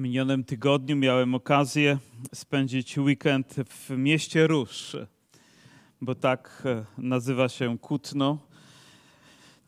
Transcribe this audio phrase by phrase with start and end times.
[0.00, 1.98] minionym tygodniu miałem okazję
[2.34, 4.96] spędzić weekend w mieście Róż,
[6.00, 8.38] bo tak e, nazywa się Kutno.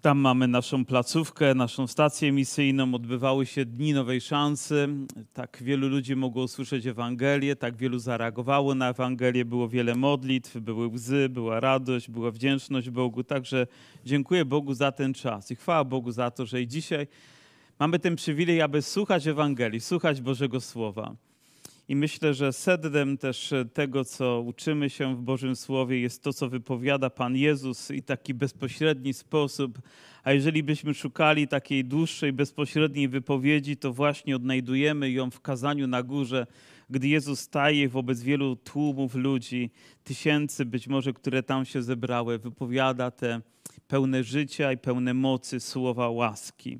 [0.00, 2.94] Tam mamy naszą placówkę, naszą stację emisyjną.
[2.94, 4.88] Odbywały się Dni Nowej Szansy.
[5.32, 9.44] Tak wielu ludzi mogło usłyszeć Ewangelię, tak wielu zareagowało na Ewangelię.
[9.44, 13.24] Było wiele modlitw, były łzy, była radość, była wdzięczność Bogu.
[13.24, 13.66] Także
[14.04, 17.06] dziękuję Bogu za ten czas i chwała Bogu za to, że i dzisiaj
[17.78, 21.16] mamy ten przywilej, aby słuchać Ewangelii, słuchać Bożego Słowa.
[21.88, 26.48] I myślę, że sednem też tego, co uczymy się w Bożym Słowie, jest to, co
[26.48, 29.78] wypowiada Pan Jezus i taki bezpośredni sposób.
[30.22, 36.02] A jeżeli byśmy szukali takiej dłuższej, bezpośredniej wypowiedzi, to właśnie odnajdujemy ją w kazaniu na
[36.02, 36.46] górze,
[36.90, 39.70] gdy Jezus staje wobec wielu tłumów ludzi,
[40.04, 43.40] tysięcy być może, które tam się zebrały, wypowiada te
[43.88, 46.78] pełne życia i pełne mocy słowa łaski.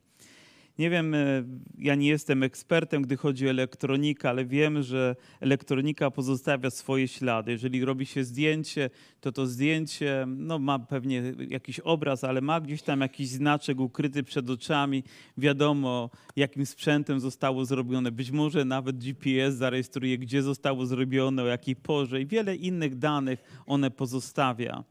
[0.79, 1.45] Nie wiem, e,
[1.79, 7.53] ja nie jestem ekspertem, gdy chodzi o elektronikę, ale wiem, że elektronika pozostawia swoje ślady.
[7.53, 12.83] Jeżeli robi się zdjęcie, to to zdjęcie no, ma pewnie jakiś obraz, ale ma gdzieś
[12.83, 15.05] tam jakiś znaczek ukryty przed oczami.
[15.39, 18.13] Wiadomo, jakim sprzętem zostało zrobione.
[18.13, 23.63] Być może nawet GPS zarejestruje, gdzie zostało zrobione, o jakiej porze i wiele innych danych
[23.67, 24.85] one pozostawia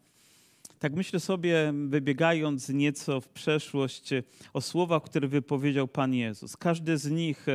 [0.81, 4.09] tak myślę sobie, wybiegając nieco w przeszłość,
[4.53, 6.57] o słowach, które wypowiedział Pan Jezus.
[6.57, 7.45] Każdy z nich,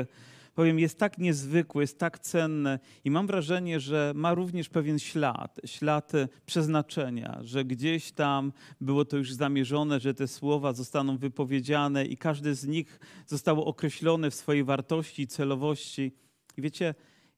[0.54, 5.60] powiem, jest tak niezwykły, jest tak cenne i mam wrażenie, że ma również pewien ślad,
[5.64, 6.12] ślad
[6.46, 12.54] przeznaczenia, że gdzieś tam było to już zamierzone, że te słowa zostaną wypowiedziane i każdy
[12.54, 16.12] z nich zostało określone w swojej wartości i celowości.
[16.56, 16.94] I wiecie,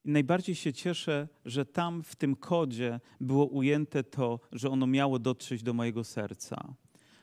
[0.08, 5.62] najbardziej się cieszę, że tam w tym kodzie było ujęte to, że ono miało dotrzeć
[5.62, 6.74] do mojego serca.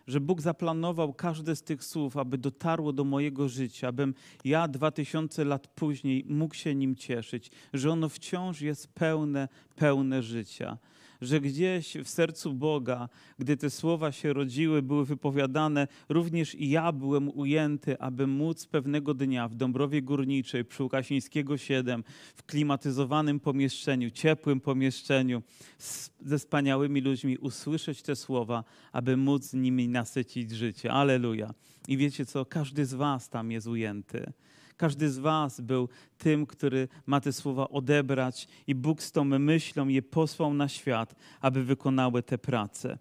[0.08, 4.92] Że Bóg zaplanował każde z tych słów, aby dotarło do mojego życia, abym ja dwa
[4.92, 10.77] tysiące lat później mógł się nim cieszyć, że ono wciąż jest pełne, pełne życia
[11.26, 13.09] że gdzieś w sercu Boga,
[13.40, 19.14] gdy te słowa się rodziły, były wypowiadane, również i ja byłem ujęty, aby móc pewnego
[19.14, 22.04] dnia w Dąbrowie Górniczej przy Łukasińskiego 7
[22.36, 25.44] w klimatyzowanym pomieszczeniu, ciepłym pomieszczeniu
[25.77, 30.92] z, ze wspaniałymi ludźmi usłyszeć te słowa, aby móc nimi nasycić życie.
[30.92, 31.54] Aleluja.
[31.88, 32.45] I wiecie co?
[32.45, 34.33] Każdy z was tam jest ujęty.
[34.77, 39.87] Każdy z Was był tym, który ma te słowa odebrać, i Bóg z tą myślą
[39.87, 42.97] je posłał na świat, aby wykonały tę pracę.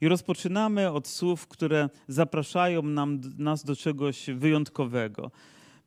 [0.00, 5.30] I rozpoczynamy od słów, które zapraszają nam, nas do czegoś wyjątkowego.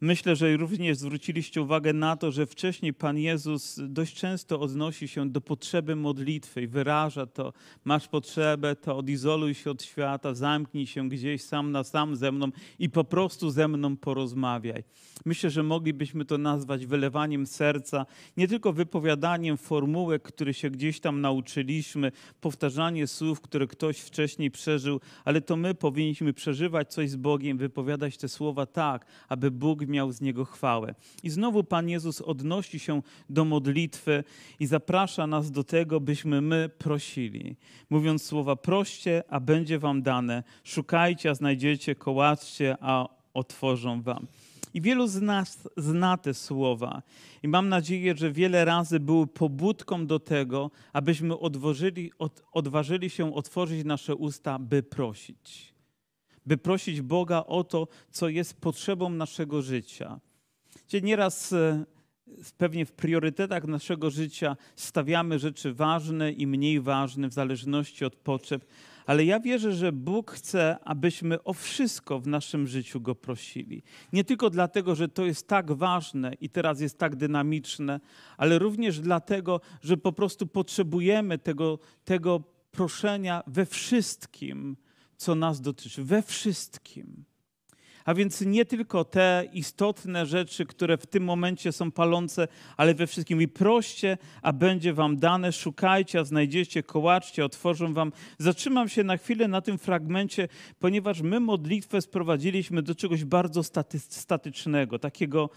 [0.03, 5.29] Myślę, że również zwróciliście uwagę na to, że wcześniej Pan Jezus dość często odnosi się
[5.29, 7.53] do potrzeby modlitwy i wyraża to.
[7.85, 12.47] Masz potrzebę, to odizoluj się od świata, zamknij się gdzieś sam na sam ze mną
[12.79, 14.83] i po prostu ze mną porozmawiaj.
[15.25, 18.05] Myślę, że moglibyśmy to nazwać wylewaniem serca,
[18.37, 24.99] nie tylko wypowiadaniem formułek, które się gdzieś tam nauczyliśmy, powtarzanie słów, które ktoś wcześniej przeżył,
[25.25, 30.11] ale to my powinniśmy przeżywać coś z Bogiem, wypowiadać te słowa tak, aby Bóg miał
[30.11, 30.95] z niego chwałę.
[31.23, 34.23] I znowu Pan Jezus odnosi się do modlitwy
[34.59, 37.55] i zaprasza nas do tego, byśmy my prosili.
[37.89, 40.43] Mówiąc słowa proście, a będzie wam dane.
[40.63, 44.27] Szukajcie, a znajdziecie, kołaczcie, a otworzą wam.
[44.73, 47.01] I wielu z nas zna te słowa.
[47.43, 53.35] I mam nadzieję, że wiele razy były pobudką do tego, abyśmy odważyli, od, odważyli się
[53.35, 55.70] otworzyć nasze usta, by prosić.
[56.45, 60.19] By prosić Boga o to, co jest potrzebą naszego życia.
[60.87, 61.85] Gdzie nieraz e,
[62.57, 68.65] pewnie w priorytetach naszego życia stawiamy rzeczy ważne i mniej ważne w zależności od potrzeb,
[69.05, 73.83] ale ja wierzę, że Bóg chce, abyśmy o wszystko w naszym życiu Go prosili.
[74.13, 77.99] Nie tylko dlatego, że to jest tak ważne i teraz jest tak dynamiczne,
[78.37, 84.77] ale również dlatego, że po prostu potrzebujemy tego, tego proszenia we wszystkim,
[85.21, 86.03] co nas dotyczy.
[86.03, 87.25] We wszystkim.
[88.05, 93.07] A więc nie tylko te istotne rzeczy, które w tym momencie są palące, ale we
[93.07, 93.41] wszystkim.
[93.41, 98.11] I proście, a będzie wam dane, szukajcie, a znajdziecie, kołaczcie, otworzą wam.
[98.37, 100.47] Zatrzymam się na chwilę na tym fragmencie,
[100.79, 105.49] ponieważ my modlitwę sprowadziliśmy do czegoś bardzo staty statycznego, takiego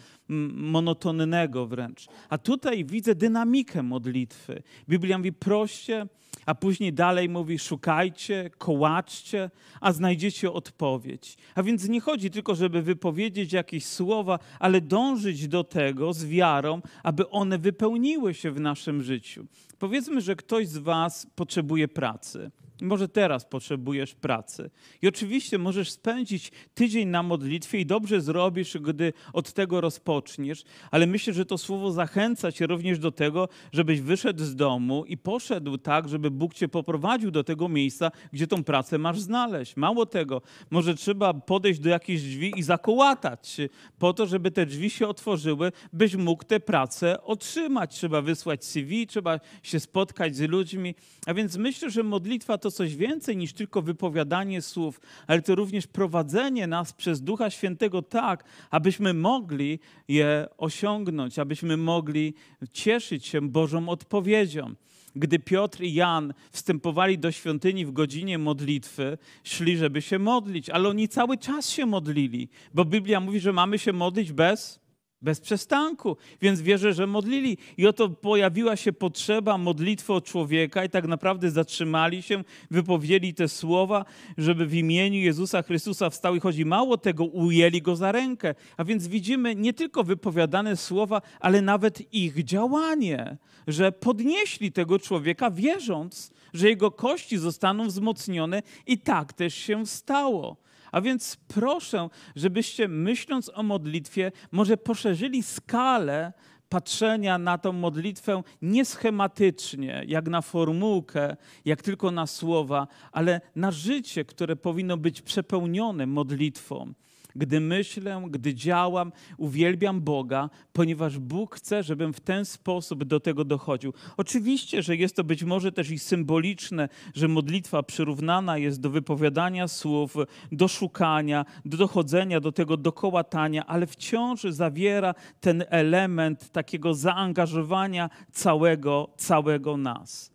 [0.55, 2.06] monotonnego wręcz.
[2.28, 4.62] A tutaj widzę dynamikę modlitwy.
[4.88, 6.06] Biblia mówi proście,
[6.46, 9.50] a później dalej mówi: szukajcie, kołaczcie,
[9.81, 11.37] a znajdziecie odpowiedź.
[11.55, 16.82] A więc nie chodzi tylko, żeby wypowiedzieć jakieś słowa, ale dążyć do tego z wiarą,
[17.02, 19.46] aby one wypełniły się w naszym życiu.
[19.79, 22.50] Powiedzmy, że ktoś z Was potrzebuje pracy.
[22.81, 24.71] Może teraz potrzebujesz pracy.
[25.03, 31.06] I oczywiście możesz spędzić tydzień na modlitwie i dobrze zrobisz, gdy od tego rozpoczniesz, ale
[31.06, 35.79] myślę, że to słowo zachęca cię również do tego, żebyś wyszedł z domu i poszedł
[35.79, 39.76] tak, żeby Bóg cię poprowadził do tego miejsca, gdzie tą pracę masz znaleźć.
[39.76, 43.56] Mało tego, może trzeba podejść do jakichś drzwi i zakołatać
[43.99, 47.94] po to, żeby te drzwi się otworzyły, byś mógł tę pracę otrzymać.
[47.94, 50.94] Trzeba wysłać CV, trzeba się spotkać z ludźmi.
[51.26, 55.87] A więc myślę, że modlitwa to coś więcej niż tylko wypowiadanie słów, ale to również
[55.87, 59.79] prowadzenie nas przez Ducha Świętego tak, abyśmy mogli
[60.09, 62.35] je osiągnąć, abyśmy mogli
[62.73, 64.75] cieszyć się Bożą odpowiedzią.
[65.17, 70.88] Gdy Piotr i Jan wstępowali do świątyni w godzinie modlitwy, szli, żeby się modlić, ale
[70.88, 74.83] oni cały czas się modlili, bo Biblia mówi, że mamy się modlić bez
[75.25, 76.17] bez przestanku.
[76.43, 77.59] Więc wierzę, że modlili.
[77.76, 83.49] I oto pojawiła się potrzeba modlitwy o człowieka i tak naprawdę zatrzymali się, wypowiedzieli te
[83.49, 84.05] słowa,
[84.38, 86.65] żeby w imieniu Jezusa Chrystusa wstał i chodzi.
[86.65, 88.55] Mało tego, ujęli go za rękę.
[88.76, 93.37] A więc widzimy nie tylko wypowiadane słowa, ale nawet ich działanie,
[93.67, 100.63] że podnieśli tego człowieka, wierząc, że jego kości zostaną wzmocnione i tak też się stało.
[100.94, 106.32] A więc proszę, żebyście myśląc o modlitwie, może poszerzyli skalę
[106.69, 113.70] patrzenia na tą modlitwę nie schematycznie, jak na formułkę, jak tylko na słowa, ale na
[113.70, 116.94] życie, które powinno być przepełnione modlitwą.
[117.36, 123.44] Gdy myślę, gdy działam, uwielbiam Boga, ponieważ Bóg chce, żebym w ten sposób do tego
[123.44, 123.92] dochodził.
[124.16, 129.69] Oczywiście, że jest to być może też i symboliczne, że modlitwa przyrównana jest do wypowiadania
[129.69, 130.16] słów,
[130.52, 139.08] do szukania, do dochodzenia do tego dokołatania, ale wciąż zawiera ten element takiego zaangażowania całego,
[139.16, 140.34] całego nas.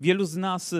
[0.00, 0.74] Wielu z nas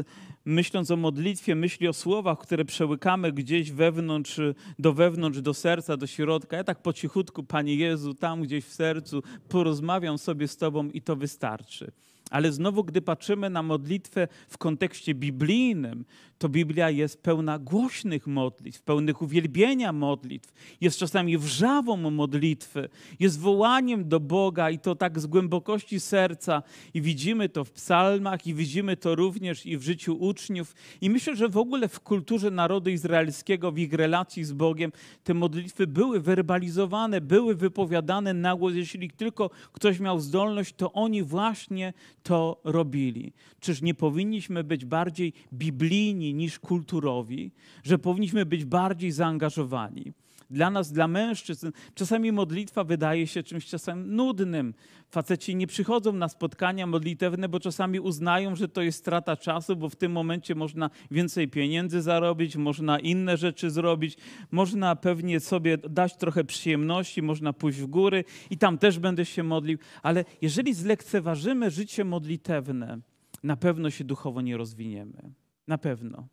[0.44, 4.40] myśląc o modlitwie, myśli o słowach, które przełykamy gdzieś wewnątrz,
[4.78, 6.56] do wewnątrz, do serca, do środka.
[6.56, 11.02] Ja tak po cichutku, Panie Jezu, tam gdzieś w sercu porozmawiam sobie z Tobą i
[11.02, 11.92] to wystarczy.
[12.30, 16.04] Ale znowu, gdy patrzymy na modlitwę w kontekście biblijnym,
[16.38, 22.88] to Biblia jest pełna głośnych modlitw, pełnych uwielbienia modlitw, jest czasami wrzawą modlitwy,
[23.20, 26.62] jest wołaniem do Boga i to tak z głębokości serca.
[26.94, 30.74] I widzimy to w psalmach, i widzimy to również i w życiu uczniów.
[31.00, 34.92] I myślę, że w ogóle w kulturze narodu izraelskiego, w ich relacji z Bogiem,
[35.24, 38.74] te modlitwy były werbalizowane, były wypowiadane na głos.
[38.74, 41.92] Jeśli tylko ktoś miał zdolność, to oni właśnie
[42.24, 43.32] to robili.
[43.60, 47.50] Czyż nie powinniśmy być bardziej biblijni niż kulturowi,
[47.82, 50.12] że powinniśmy być bardziej zaangażowani?
[50.50, 54.74] Dla nas, dla mężczyzn, czasami modlitwa wydaje się czymś czasem nudnym.
[55.10, 59.88] Faceci nie przychodzą na spotkania modlitewne, bo czasami uznają, że to jest strata czasu, bo
[59.88, 64.16] w tym momencie można więcej pieniędzy zarobić, można inne rzeczy zrobić,
[64.50, 69.42] można pewnie sobie dać trochę przyjemności, można pójść w góry i tam też będę się
[69.42, 69.78] modlił.
[70.02, 73.00] Ale jeżeli zlekceważymy życie modlitewne,
[73.42, 75.32] na pewno się duchowo nie rozwiniemy.
[75.68, 76.28] Na pewno.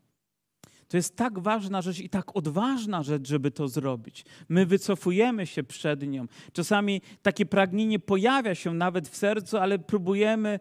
[0.92, 4.26] To jest tak ważna rzecz i tak odważna rzecz, żeby to zrobić.
[4.50, 6.26] My wycofujemy się przed nią.
[6.54, 10.60] Czasami takie pragnienie pojawia się nawet w sercu, ale próbujemy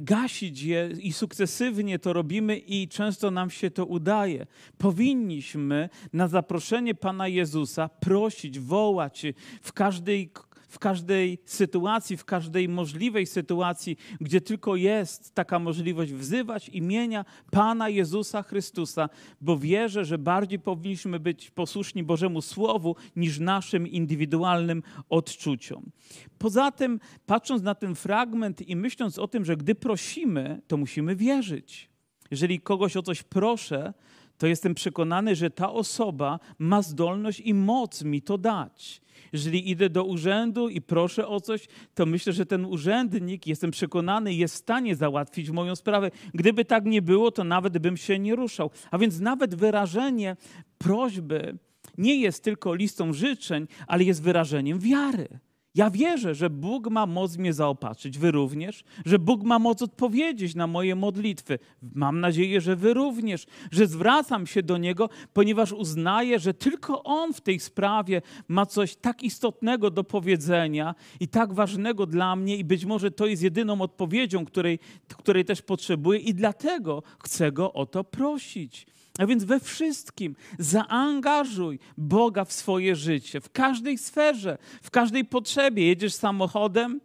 [0.00, 4.46] gasić je i sukcesywnie to robimy i często nam się to udaje.
[4.78, 9.26] Powinniśmy na zaproszenie Pana Jezusa prosić, wołać
[9.62, 10.30] w każdej
[10.74, 17.88] w każdej sytuacji, w każdej możliwej sytuacji, gdzie tylko jest taka możliwość, wzywać imienia Pana
[17.88, 19.08] Jezusa Chrystusa,
[19.40, 25.90] bo wierzę, że bardziej powinniśmy być posłuszni Bożemu Słowu niż naszym indywidualnym odczuciom.
[26.38, 31.16] Poza tym, patrząc na ten fragment i myśląc o tym, że gdy prosimy, to musimy
[31.16, 31.90] wierzyć.
[32.30, 33.94] Jeżeli kogoś o coś proszę,
[34.38, 39.00] to jestem przekonany, że ta osoba ma zdolność i moc mi to dać.
[39.32, 44.34] Jeżeli idę do urzędu i proszę o coś, to myślę, że ten urzędnik, jestem przekonany,
[44.34, 46.10] jest w stanie załatwić moją sprawę.
[46.34, 48.70] Gdyby tak nie było, to nawet bym się nie ruszał.
[48.90, 50.36] A więc nawet wyrażenie
[50.78, 51.58] prośby
[51.98, 55.28] nie jest tylko listą życzeń, ale jest wyrażeniem wiary.
[55.74, 60.54] Ja wierzę, że Bóg ma moc mnie zaopatrzyć, wy również, że Bóg ma moc odpowiedzieć
[60.54, 61.58] na moje modlitwy.
[61.94, 67.32] Mam nadzieję, że wy również, że zwracam się do Niego, ponieważ uznaję, że tylko On
[67.32, 72.64] w tej sprawie ma coś tak istotnego do powiedzenia i tak ważnego dla mnie, i
[72.64, 74.78] być może to jest jedyną odpowiedzią, której,
[75.08, 78.86] której też potrzebuję, i dlatego chcę Go o to prosić.
[79.18, 85.86] A więc we wszystkim zaangażuj Boga w swoje życie, w każdej sferze, w każdej potrzebie.
[85.86, 87.00] Jedziesz samochodem,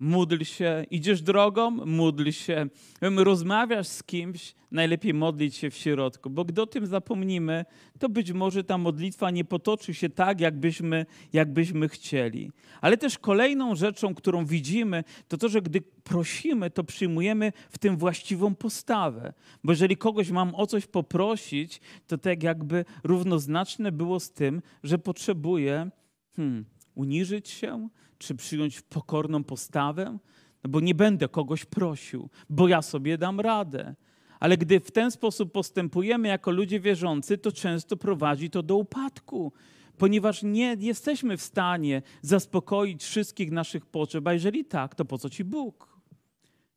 [0.00, 2.66] módl się, idziesz drogą, módl się.
[3.00, 7.64] Rozmawiasz z kimś, najlepiej modlić się w środku, bo gdy o tym zapomnimy,
[7.98, 12.50] to być może ta modlitwa nie potoczy się tak, jakbyśmy, jakbyśmy chcieli.
[12.80, 17.96] Ale też kolejną rzeczą, którą widzimy, to to, że gdy prosimy, to przyjmujemy w tym
[17.96, 19.32] właściwą postawę.
[19.64, 24.98] Bo jeżeli kogoś mam o coś poprosić, to tak jakby równoznaczne było z tym, że
[24.98, 25.90] potrzebuję
[26.36, 26.64] hmm,
[26.94, 27.88] uniżyć się,
[28.20, 30.18] czy przyjąć pokorną postawę,
[30.64, 33.94] no bo nie będę kogoś prosił, bo ja sobie dam radę.
[34.40, 39.52] Ale gdy w ten sposób postępujemy jako ludzie wierzący, to często prowadzi to do upadku,
[39.98, 44.26] ponieważ nie jesteśmy w stanie zaspokoić wszystkich naszych potrzeb.
[44.26, 46.00] A jeżeli tak, to po co ci Bóg?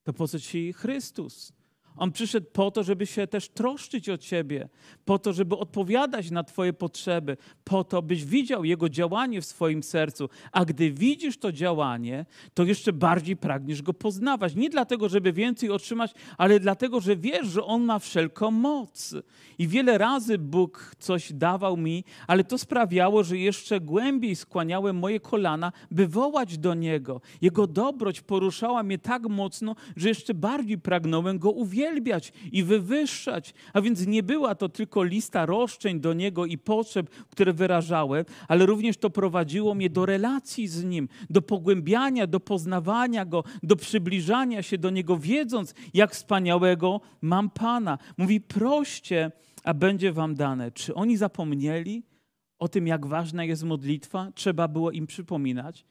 [0.03, 1.53] To po co ci Chrystus?
[1.97, 4.69] On przyszedł po to, żeby się też troszczyć o ciebie,
[5.05, 9.83] po to, żeby odpowiadać na twoje potrzeby, po to, byś widział Jego działanie w swoim
[9.83, 10.29] sercu.
[10.51, 14.55] A gdy widzisz to działanie, to jeszcze bardziej pragniesz Go poznawać.
[14.55, 19.15] Nie dlatego, żeby więcej otrzymać, ale dlatego, że wiesz, że On ma wszelką moc.
[19.57, 25.19] I wiele razy Bóg coś dawał mi, ale to sprawiało, że jeszcze głębiej skłaniałem moje
[25.19, 27.21] kolana, by wołać do Niego.
[27.41, 33.53] Jego dobroć poruszała mnie tak mocno, że jeszcze bardziej pragnąłem Go uwierzyć uwielbiać i wywyższać.
[33.73, 38.65] A więc nie była to tylko lista roszczeń do Niego i potrzeb, które wyrażałem, ale
[38.65, 44.61] również to prowadziło mnie do relacji z Nim, do pogłębiania, do poznawania Go, do przybliżania
[44.61, 47.97] się do Niego, wiedząc, jak wspaniałego mam Pana.
[48.17, 49.31] Mówi, proście,
[49.63, 50.71] a będzie wam dane.
[50.71, 52.03] Czy oni zapomnieli
[52.59, 54.31] o tym, jak ważna jest modlitwa?
[54.35, 55.85] Trzeba było im przypominać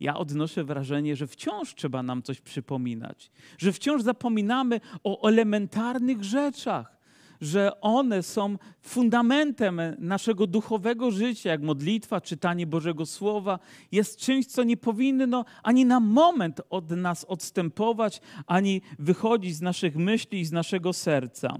[0.00, 6.96] ja odnoszę wrażenie, że wciąż trzeba nam coś przypominać, że wciąż zapominamy o elementarnych rzeczach,
[7.40, 13.58] że one są fundamentem naszego duchowego życia, jak modlitwa, czytanie Bożego Słowa,
[13.92, 19.96] jest czymś, co nie powinno ani na moment od nas odstępować, ani wychodzić z naszych
[19.96, 21.58] myśli i z naszego serca.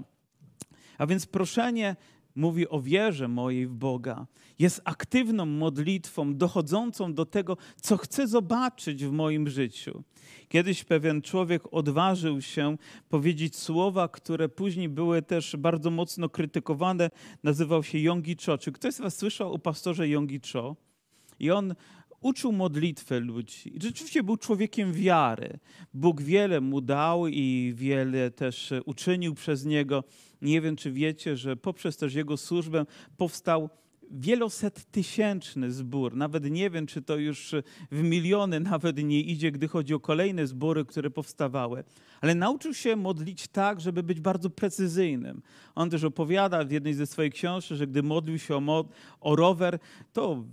[0.97, 1.95] A więc proszenie
[2.37, 4.27] mówi o wierze mojej w Boga,
[4.59, 10.03] jest aktywną modlitwą dochodzącą do tego, co chcę zobaczyć w moim życiu.
[10.49, 12.77] Kiedyś pewien człowiek odważył się
[13.09, 17.09] powiedzieć słowa, które później były też bardzo mocno krytykowane.
[17.43, 18.57] Nazywał się Yongi Cho.
[18.57, 20.75] Czy ktoś z Was słyszał o pastorze Yongi Cho?
[21.39, 21.75] I on
[22.21, 23.73] uczył modlitwę ludzi.
[23.81, 25.59] Rzeczywiście był człowiekiem wiary.
[25.93, 30.03] Bóg wiele mu dał i wiele też uczynił przez niego.
[30.41, 32.85] Nie wiem, czy wiecie, że poprzez też jego służbę
[33.17, 33.69] powstał
[34.11, 36.15] wieloset tysięczny zbór.
[36.15, 37.55] Nawet nie wiem, czy to już
[37.91, 41.83] w miliony nawet nie idzie, gdy chodzi o kolejne zbory, które powstawały.
[42.21, 45.41] Ale nauczył się modlić tak, żeby być bardzo precyzyjnym.
[45.75, 48.87] On też opowiada w jednej ze swoich książek, że gdy modlił się o, mod,
[49.21, 49.79] o rower,
[50.13, 50.45] to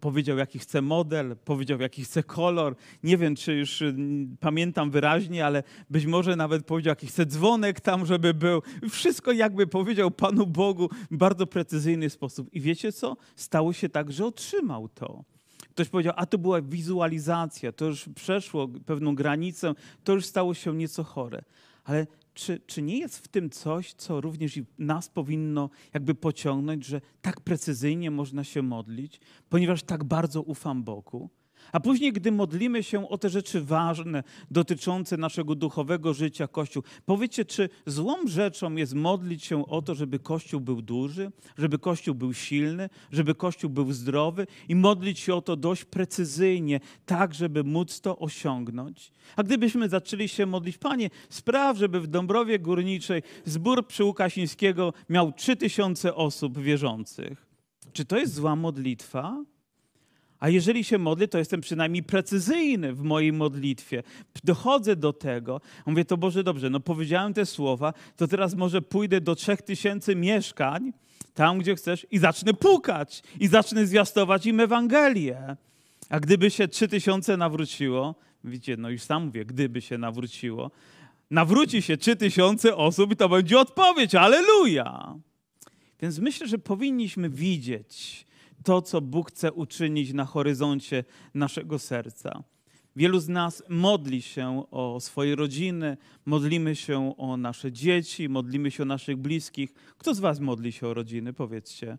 [0.00, 2.76] powiedział, jaki chce model, powiedział, jaki chce kolor.
[3.02, 3.94] Nie wiem, czy już y,
[4.40, 8.62] pamiętam wyraźnie, ale być może nawet powiedział, jaki chce dzwonek tam, żeby był.
[8.90, 12.48] Wszystko jakby powiedział Panu Bogu w bardzo precyzyjny sposób.
[12.52, 13.16] I wiecie co?
[13.36, 15.24] Stało się tak, że otrzymał to.
[15.70, 19.74] Ktoś powiedział, a to była wizualizacja, to już przeszło pewną granicę,
[20.04, 21.42] to już stało się nieco chore.
[21.84, 27.00] Ale czy, czy nie jest w tym coś, co również nas powinno jakby pociągnąć, że
[27.22, 31.30] tak precyzyjnie można się modlić, ponieważ tak bardzo ufam Bogu?
[31.72, 37.44] A później, gdy modlimy się o te rzeczy ważne, dotyczące naszego duchowego życia, Kościół, powiedzcie,
[37.44, 42.34] czy złą rzeczą jest modlić się o to, żeby Kościół był duży, żeby Kościół był
[42.34, 48.00] silny, żeby Kościół był zdrowy i modlić się o to dość precyzyjnie, tak, żeby móc
[48.00, 49.12] to osiągnąć?
[49.36, 55.32] A gdybyśmy zaczęli się modlić, Panie, spraw, żeby w Dąbrowie Górniczej zbór przy Łukasińskiego miał
[55.32, 57.46] 3000 osób wierzących.
[57.92, 59.44] Czy to jest zła modlitwa?
[60.42, 64.02] A jeżeli się modlę, to jestem przynajmniej precyzyjny w mojej modlitwie.
[64.44, 69.20] Dochodzę do tego, mówię, to Boże, dobrze, no powiedziałem te słowa, to teraz może pójdę
[69.20, 70.92] do trzech tysięcy mieszkań,
[71.34, 75.56] tam gdzie chcesz, i zacznę pukać, i zacznę zwiastować im Ewangelię.
[76.08, 80.70] A gdyby się trzy tysiące nawróciło, widzicie, no już sam mówię, gdyby się nawróciło,
[81.30, 85.14] nawróci się trzy tysiące osób i to będzie odpowiedź, aleluja.
[86.00, 88.26] Więc myślę, że powinniśmy widzieć,
[88.64, 91.04] to, co Bóg chce uczynić na horyzoncie
[91.34, 92.42] naszego serca.
[92.96, 98.82] Wielu z nas modli się o swoje rodziny, modlimy się o nasze dzieci, modlimy się
[98.82, 99.74] o naszych bliskich.
[99.98, 101.32] Kto z Was modli się o rodziny?
[101.32, 101.98] Powiedzcie.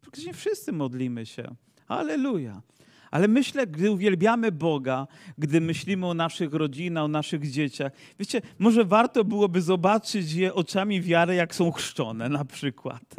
[0.00, 1.54] Praktycznie wszyscy modlimy się.
[1.88, 2.62] Aleluja.
[3.10, 5.06] Ale myślę, gdy uwielbiamy Boga,
[5.38, 11.00] gdy myślimy o naszych rodzinach, o naszych dzieciach, wiecie, może warto byłoby zobaczyć je oczami
[11.00, 13.14] wiary, jak są chrzczone na przykład.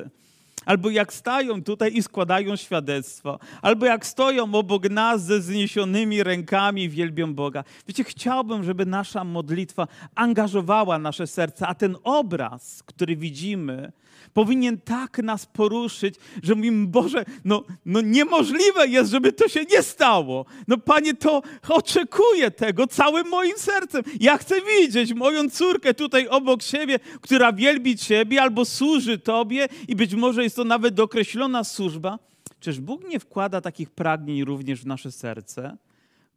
[0.66, 6.84] Albo jak stają tutaj i składają świadectwo, albo jak stoją obok nas ze zniesionymi rękami
[6.84, 7.64] i wielbią Boga.
[7.88, 13.92] Wiecie, chciałbym, żeby nasza modlitwa angażowała nasze serce, a ten obraz, który widzimy,
[14.34, 19.84] powinien tak nas poruszyć, że mówimy, Boże, no, no niemożliwe jest, żeby to się nie
[19.84, 20.46] stało.
[20.68, 24.04] No Panie, to oczekuję tego całym moim sercem.
[24.20, 29.96] Ja chcę widzieć moją córkę tutaj obok siebie, która wielbi Ciebie albo służy Tobie i
[29.96, 32.20] być może jest to nawet dokreślona służba.
[32.60, 35.78] Czyż Bóg nie wkłada takich pragnień również w nasze serce?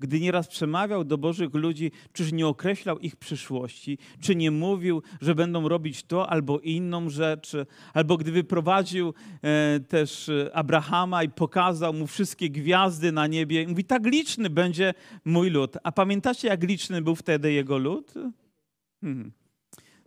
[0.01, 5.35] Gdy nieraz przemawiał do Bożych ludzi, czyż nie określał ich przyszłości, czy nie mówił, że
[5.35, 7.53] będą robić to albo inną rzecz,
[7.95, 14.07] albo gdy wyprowadził e, też Abrahama i pokazał mu wszystkie gwiazdy na niebie, mówi, tak
[14.07, 15.77] liczny będzie mój lud.
[15.83, 18.15] A pamiętacie, jak liczny był wtedy jego lud?
[19.01, 19.46] Hmm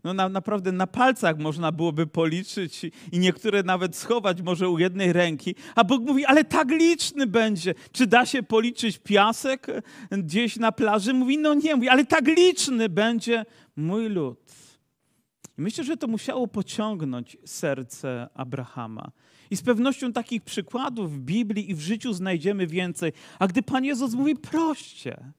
[0.03, 5.13] no na, naprawdę na palcach można byłoby policzyć i niektóre nawet schować może u jednej
[5.13, 5.55] ręki.
[5.75, 7.75] A Bóg mówi, ale tak liczny będzie.
[7.91, 9.67] Czy da się policzyć piasek
[10.11, 11.13] gdzieś na plaży?
[11.13, 14.39] Mówi, no nie, mówi, ale tak liczny będzie mój lud.
[15.57, 19.11] Myślę, że to musiało pociągnąć serce Abrahama.
[19.51, 23.13] I z pewnością takich przykładów w Biblii i w życiu znajdziemy więcej.
[23.39, 25.31] A gdy Pan Jezus mówi, proście,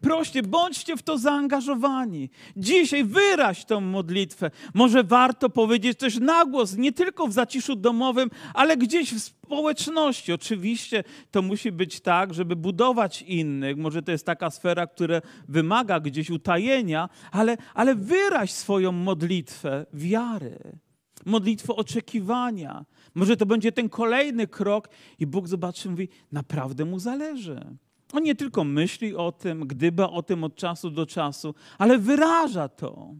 [0.00, 2.30] Proście, bądźcie w to zaangażowani.
[2.56, 4.50] Dzisiaj wyraź tą modlitwę.
[4.74, 10.32] Może warto powiedzieć też na głos, nie tylko w zaciszu domowym, ale gdzieś w społeczności.
[10.32, 13.76] Oczywiście to musi być tak, żeby budować innych.
[13.76, 20.78] Może to jest taka sfera, która wymaga gdzieś utajenia, ale, ale wyraź swoją modlitwę wiary,
[21.26, 22.84] modlitwę oczekiwania.
[23.14, 24.88] Może to będzie ten kolejny krok
[25.18, 27.78] i Bóg zobaczy, mówi, naprawdę mu zależy.
[28.12, 32.68] On nie tylko myśli o tym, gdyba o tym od czasu do czasu, ale wyraża
[32.68, 33.14] to.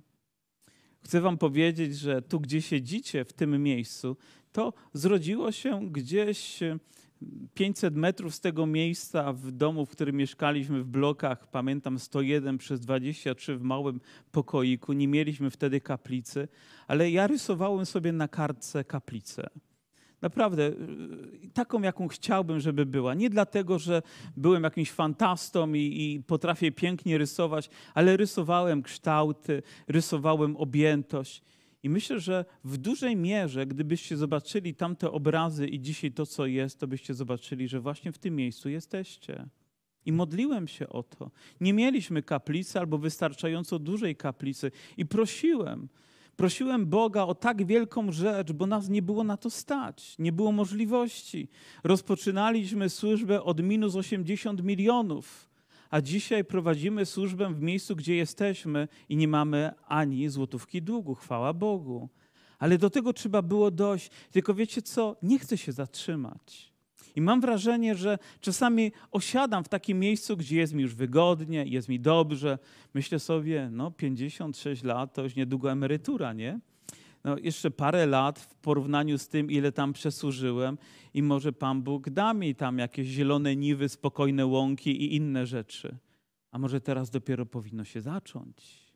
[1.00, 4.16] Chcę Wam powiedzieć, że tu, gdzie siedzicie, w tym miejscu,
[4.52, 6.60] to zrodziło się gdzieś
[7.54, 12.80] 500 metrów z tego miejsca w domu, w którym mieszkaliśmy w blokach, pamiętam 101 przez
[12.80, 14.00] 23 w małym
[14.32, 14.92] pokoiku.
[14.92, 16.48] Nie mieliśmy wtedy kaplicy,
[16.86, 19.50] ale ja rysowałem sobie na kartce kaplicę.
[20.22, 23.14] Naprawdę, y, taką, jaką chciałbym, żeby była.
[23.14, 24.02] Nie dlatego, że
[24.36, 31.42] byłem jakimś fantastą i, i, potrafię pięknie rysować, ale rysowałem kształty, rysowałem objętość.
[31.82, 36.80] I myślę, że w dużej mierze, gdybyście zobaczyli tamte obrazy i dzisiaj to, co jest,
[36.80, 39.48] to byście zobaczyli, że właśnie w tym miejscu jesteście.
[40.06, 41.30] I modliłem się o to.
[41.60, 45.88] Nie mieliśmy kaplicy albo wystarczająco dużej kaplicy i prosiłem,
[46.38, 50.52] Prosiłem Boga o tak wielką rzecz, bo nas nie było na to stać, nie było
[50.52, 51.48] możliwości.
[51.84, 55.50] Rozpoczynaliśmy służbę od minus 80 milionów,
[55.90, 61.52] a dzisiaj prowadzimy służbę w miejscu, gdzie jesteśmy i nie mamy ani złotówki długu, chwała
[61.52, 62.08] Bogu.
[62.58, 64.10] Ale do tego trzeba było dojść.
[64.30, 65.16] Tylko wiecie co?
[65.22, 66.72] Nie chcę się zatrzymać.
[67.18, 71.88] I mam wrażenie, że czasami osiadam w takim miejscu, gdzie jest mi już wygodnie, jest
[71.88, 72.58] mi dobrze.
[72.94, 76.60] Myślę sobie, no 56 lat to już niedługo emerytura, nie?
[77.24, 80.78] No, jeszcze parę lat w porównaniu z tym, ile tam przesłużyłem,
[81.14, 85.96] i może Pan Bóg da mi tam jakieś zielone niwy, spokojne łąki i inne rzeczy.
[86.50, 88.86] A może teraz dopiero powinno się zacząć?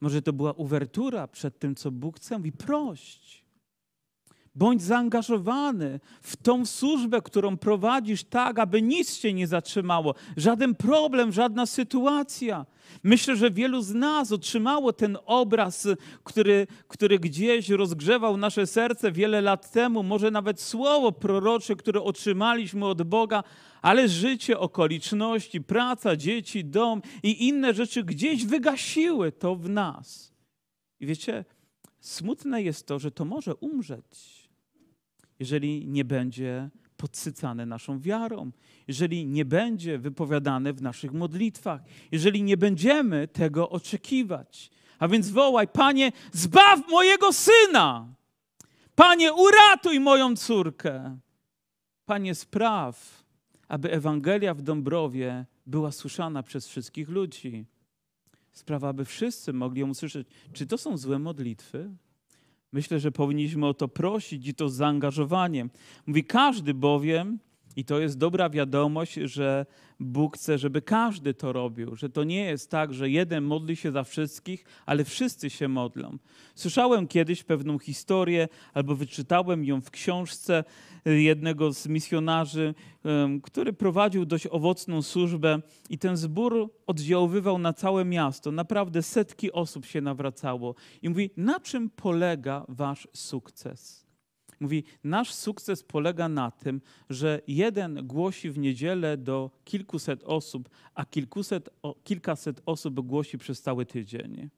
[0.00, 2.38] Może to była uwertura przed tym, co Bóg chce?
[2.38, 3.47] Mówi, prość.
[4.58, 10.14] Bądź zaangażowany w tą służbę, którą prowadzisz, tak, aby nic cię nie zatrzymało.
[10.36, 12.66] Żaden problem, żadna sytuacja.
[13.02, 15.88] Myślę, że wielu z nas otrzymało ten obraz,
[16.24, 22.86] który, który gdzieś rozgrzewał nasze serce wiele lat temu, może nawet słowo prorocze, które otrzymaliśmy
[22.86, 23.44] od Boga,
[23.82, 30.32] ale życie, okoliczności, praca, dzieci, dom i inne rzeczy gdzieś wygasiły to w nas.
[31.00, 31.44] I wiecie,
[32.00, 34.37] smutne jest to, że to może umrzeć
[35.38, 38.50] jeżeli nie będzie podsycane naszą wiarą,
[38.88, 41.80] jeżeli nie będzie wypowiadane w naszych modlitwach,
[42.12, 44.70] jeżeli nie będziemy tego oczekiwać.
[44.98, 48.14] A więc wołaj, Panie, zbaw mojego syna!
[48.94, 51.18] Panie, uratuj moją córkę!
[52.06, 53.24] Panie, spraw,
[53.68, 57.64] aby Ewangelia w Dąbrowie była słyszana przez wszystkich ludzi.
[58.52, 60.28] Sprawa, aby wszyscy mogli ją usłyszeć.
[60.52, 61.90] Czy to są złe modlitwy?
[62.72, 65.70] Myślę, że powinniśmy o to prosić i to z zaangażowaniem.
[66.06, 67.38] Mówi każdy bowiem,
[67.78, 69.66] i to jest dobra wiadomość, że
[70.00, 73.92] Bóg chce, żeby każdy to robił, że to nie jest tak, że jeden modli się
[73.92, 76.18] za wszystkich, ale wszyscy się modlą.
[76.54, 80.64] Słyszałem kiedyś pewną historię, albo wyczytałem ją w książce
[81.04, 82.74] jednego z misjonarzy,
[83.42, 85.60] który prowadził dość owocną służbę
[85.90, 88.52] i ten zbór oddziaływał na całe miasto.
[88.52, 90.74] Naprawdę setki osób się nawracało.
[91.02, 94.07] I mówi, na czym polega wasz sukces?
[94.60, 101.04] Mówi, nasz sukces polega na tym, że jeden głosi w niedzielę do kilkuset osób, a
[101.04, 104.50] kilkuset, o, kilkaset osób głosi przez cały tydzień.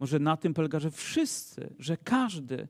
[0.00, 2.68] Może na tym polega, że wszyscy, że każdy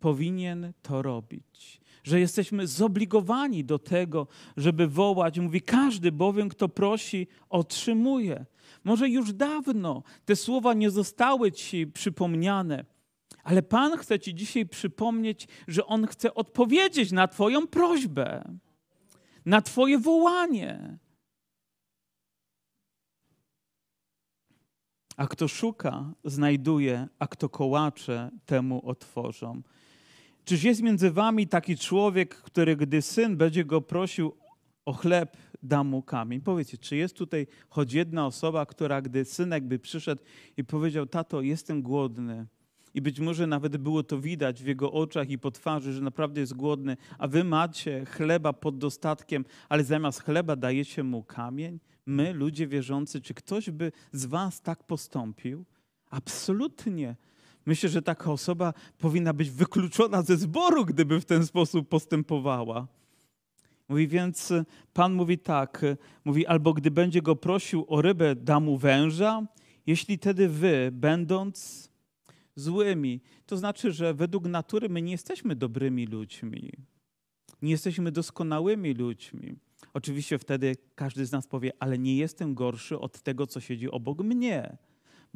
[0.00, 1.80] powinien to robić.
[2.04, 5.38] Że jesteśmy zobligowani do tego, żeby wołać.
[5.38, 8.46] Mówi, każdy bowiem, kto prosi, otrzymuje.
[8.84, 12.84] Może już dawno te słowa nie zostały ci przypomniane,
[13.46, 18.58] ale Pan chce ci dzisiaj przypomnieć, że On chce odpowiedzieć na Twoją prośbę,
[19.44, 20.98] na Twoje wołanie.
[25.16, 29.62] A kto szuka, znajduje, a kto kołacze, temu otworzą.
[30.44, 34.36] Czyż jest między wami taki człowiek, który gdy syn będzie go prosił
[34.84, 36.40] o chleb, da mu kamień?
[36.40, 40.22] Powiedzcie, czy jest tutaj choć jedna osoba, która gdy synek by przyszedł
[40.56, 42.46] i powiedział, tato, jestem głodny,
[42.96, 46.40] i być może nawet było to widać w jego oczach i po twarzy, że naprawdę
[46.40, 51.80] jest głodny, a wy macie chleba pod dostatkiem, ale zamiast chleba dajecie mu kamień?
[52.06, 55.64] My, ludzie wierzący, czy ktoś by z was tak postąpił?
[56.10, 57.16] Absolutnie.
[57.66, 62.86] Myślę, że taka osoba powinna być wykluczona ze zboru, gdyby w ten sposób postępowała.
[63.88, 64.52] Mówi więc,
[64.92, 65.84] Pan mówi tak,
[66.24, 69.46] mówi, albo gdy będzie go prosił o rybę, da mu węża,
[69.86, 71.86] jeśli tedy wy, będąc
[72.56, 76.72] złymi, to znaczy, że według natury my nie jesteśmy dobrymi ludźmi,
[77.62, 79.56] nie jesteśmy doskonałymi ludźmi.
[79.94, 84.22] Oczywiście wtedy każdy z nas powie, ale nie jestem gorszy od tego, co siedzi obok
[84.22, 84.76] mnie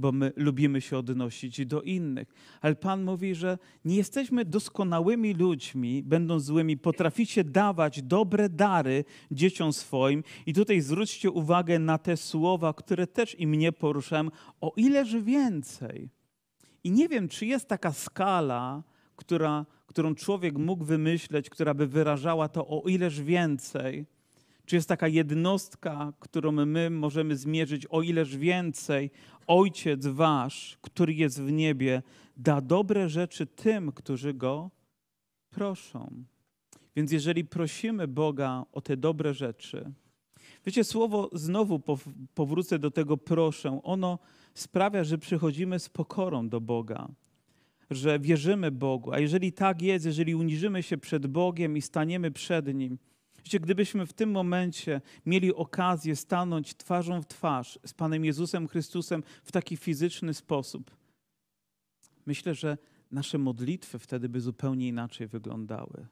[0.00, 2.34] bo my lubimy się odnosić do innych.
[2.60, 9.72] Ale Pan mówi, że nie jesteśmy doskonałymi ludźmi, będąc złymi, potraficie dawać dobre dary dzieciom
[9.72, 10.22] swoim.
[10.46, 14.30] I tutaj zwróćcie uwagę na te słowa, które też i mnie poruszałem,
[14.60, 16.10] o ileż więcej.
[16.84, 18.82] I nie wiem, czy jest taka skala,
[19.16, 24.06] która, którą człowiek mógł wymyśleć, która by wyrażała to o ileż więcej
[24.70, 29.10] czy jest taka jednostka, którą my możemy zmierzyć, o ileż więcej
[29.46, 32.02] Ojciec Wasz, który jest w niebie,
[32.36, 34.70] da dobre rzeczy tym, którzy Go
[35.50, 36.24] proszą.
[36.96, 39.92] Więc jeżeli prosimy Boga o te dobre rzeczy,
[40.66, 41.80] wiecie, słowo znowu
[42.34, 44.18] powrócę do tego proszę, ono
[44.54, 47.08] sprawia, że przychodzimy z pokorą do Boga,
[47.90, 49.12] że wierzymy Bogu.
[49.12, 52.98] A jeżeli tak jest, jeżeli uniżymy się przed Bogiem i staniemy przed Nim,
[53.44, 59.22] Wiecie, gdybyśmy w tym momencie mieli okazję stanąć twarzą w twarz z Panem Jezusem Chrystusem
[59.42, 60.96] w taki fizyczny sposób,
[62.26, 62.78] myślę, że
[63.10, 66.06] nasze modlitwy wtedy by zupełnie inaczej wyglądały.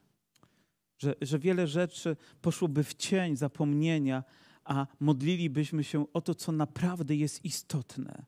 [0.99, 4.23] Że, że wiele rzeczy poszłoby w cień zapomnienia,
[4.63, 8.25] a modlilibyśmy się o to, co naprawdę jest istotne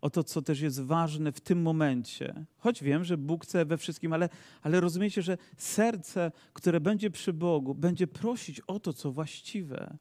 [0.00, 2.46] o to, co też jest ważne w tym momencie.
[2.58, 4.28] Choć wiem, że Bóg chce we wszystkim, ale,
[4.62, 9.96] ale rozumiecie, że serce, które będzie przy Bogu, będzie prosić o to, co właściwe.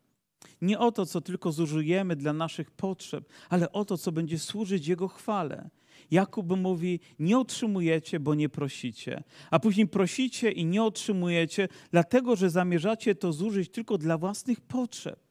[0.62, 4.88] Nie o to, co tylko zużyjemy dla naszych potrzeb, ale o to, co będzie służyć
[4.88, 5.70] Jego chwale.
[6.12, 9.24] Jakub mówi: Nie otrzymujecie, bo nie prosicie.
[9.52, 15.25] A później prosicie i nie otrzymujecie, dlatego że zamierzacie to zużyć tylko dla własnych potrzeb.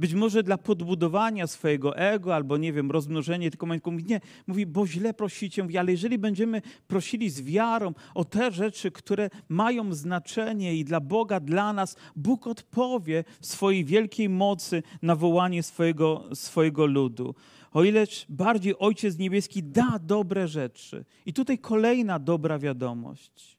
[0.00, 4.86] Być może dla podbudowania swojego ego, albo nie wiem, rozmnożenie, tylko mówi, nie, mówi, bo
[4.86, 10.76] źle prosicie, mówi, ale jeżeli będziemy prosili z wiarą o te rzeczy, które mają znaczenie
[10.76, 16.86] i dla Boga, dla nas, Bóg odpowie w swojej wielkiej mocy na wołanie swojego, swojego
[16.86, 17.34] ludu.
[17.72, 21.04] O ileż bardziej Ojciec Niebieski da dobre rzeczy.
[21.26, 23.58] I tutaj kolejna dobra wiadomość,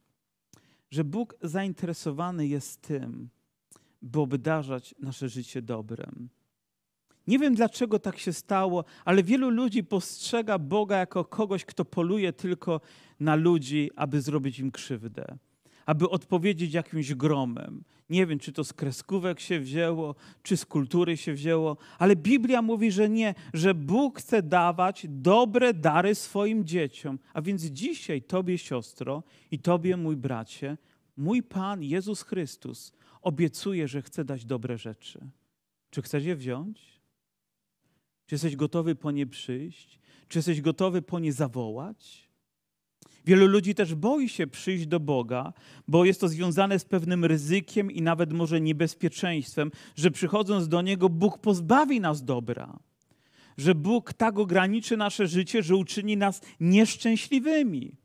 [0.91, 3.30] że Bóg zainteresowany jest tym,
[4.02, 6.30] by obdarzać nasze życie dobrem.
[7.28, 12.34] Nie wiem dlaczego tak się stało, ale wielu ludzi postrzega Boga jako kogoś, kto poluje
[12.34, 12.82] tylko
[13.20, 15.38] na ludzi, aby zrobić im krzywdę,
[15.86, 17.84] aby odpowiedzieć jakimś gromem.
[18.10, 22.62] Nie wiem, czy to z kreskówek się wzięło, czy z kultury się wzięło, ale Biblia
[22.62, 27.20] mówi, że nie, że Bóg chce dawać dobre dary swoim dzieciom.
[27.34, 30.78] A więc dzisiaj Tobie, siostro, i Tobie, mój bracie,
[31.18, 35.20] mój Pan Jezus Chrystus obiecuje, że chce dać dobre rzeczy.
[35.90, 37.02] Czy chcesz je wziąć?
[38.26, 40.00] Czy jesteś gotowy po nie przyjść?
[40.28, 42.32] Czy jesteś gotowy po nie zawołać?
[43.26, 45.54] Wielu ludzi też boi się przyjść do Boga,
[45.88, 51.10] bo jest to związane z pewnym ryzykiem i nawet może niebezpieczeństwem, że przychodząc do Niego,
[51.10, 52.80] Bóg pozbawi nas dobra.
[53.58, 58.01] Że Bóg tak ograniczy nasze życie, że uczyni nas nieszczęśliwymi.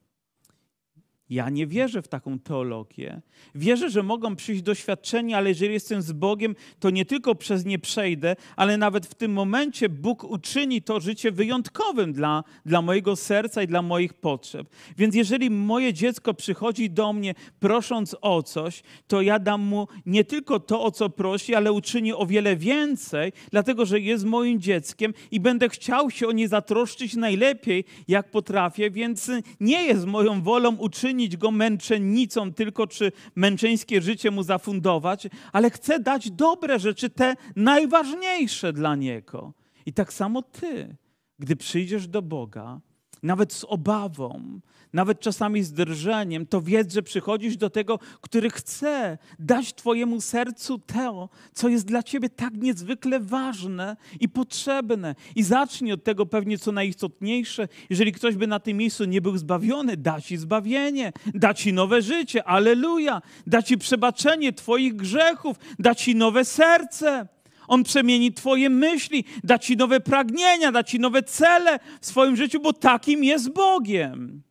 [1.30, 3.20] Ja nie wierzę w taką teologię.
[3.54, 7.78] Wierzę, że mogą przyjść doświadczenia, ale jeżeli jestem z Bogiem, to nie tylko przez nie
[7.78, 13.62] przejdę, ale nawet w tym momencie Bóg uczyni to życie wyjątkowym dla, dla mojego serca
[13.62, 14.68] i dla moich potrzeb.
[14.96, 20.24] Więc jeżeli moje dziecko przychodzi do mnie prosząc o coś, to ja dam mu nie
[20.24, 25.14] tylko to, o co prosi, ale uczyni o wiele więcej, dlatego że jest moim dzieckiem
[25.30, 30.76] i będę chciał się o nie zatroszczyć najlepiej, jak potrafię, więc nie jest moją wolą
[30.76, 37.10] uczynić uczynić go męczennicą, tylko czy męczeńskie życie mu zafundować, ale chcę dać dobre rzeczy,
[37.10, 39.52] te najważniejsze dla niego.
[39.86, 40.96] I tak samo ty,
[41.38, 42.80] gdy przyjdziesz do Boga,
[43.26, 44.60] nawet z obawą,
[44.92, 50.78] nawet czasami z drżeniem, to wiedz, że przychodzisz do tego, który chce dać Twojemu sercu
[50.78, 55.14] to, co jest dla Ciebie tak niezwykle ważne i potrzebne.
[55.36, 57.68] I zacznij od tego pewnie, co najistotniejsze.
[57.90, 62.02] Jeżeli ktoś by na tym miejscu nie był zbawiony, da Ci zbawienie, da Ci nowe
[62.02, 67.35] życie, aleluja, da Ci przebaczenie Twoich grzechów, da Ci nowe serce.
[67.68, 72.60] On przemieni Twoje myśli, da Ci nowe pragnienia, da Ci nowe cele w swoim życiu,
[72.60, 74.42] bo takim jest Bogiem.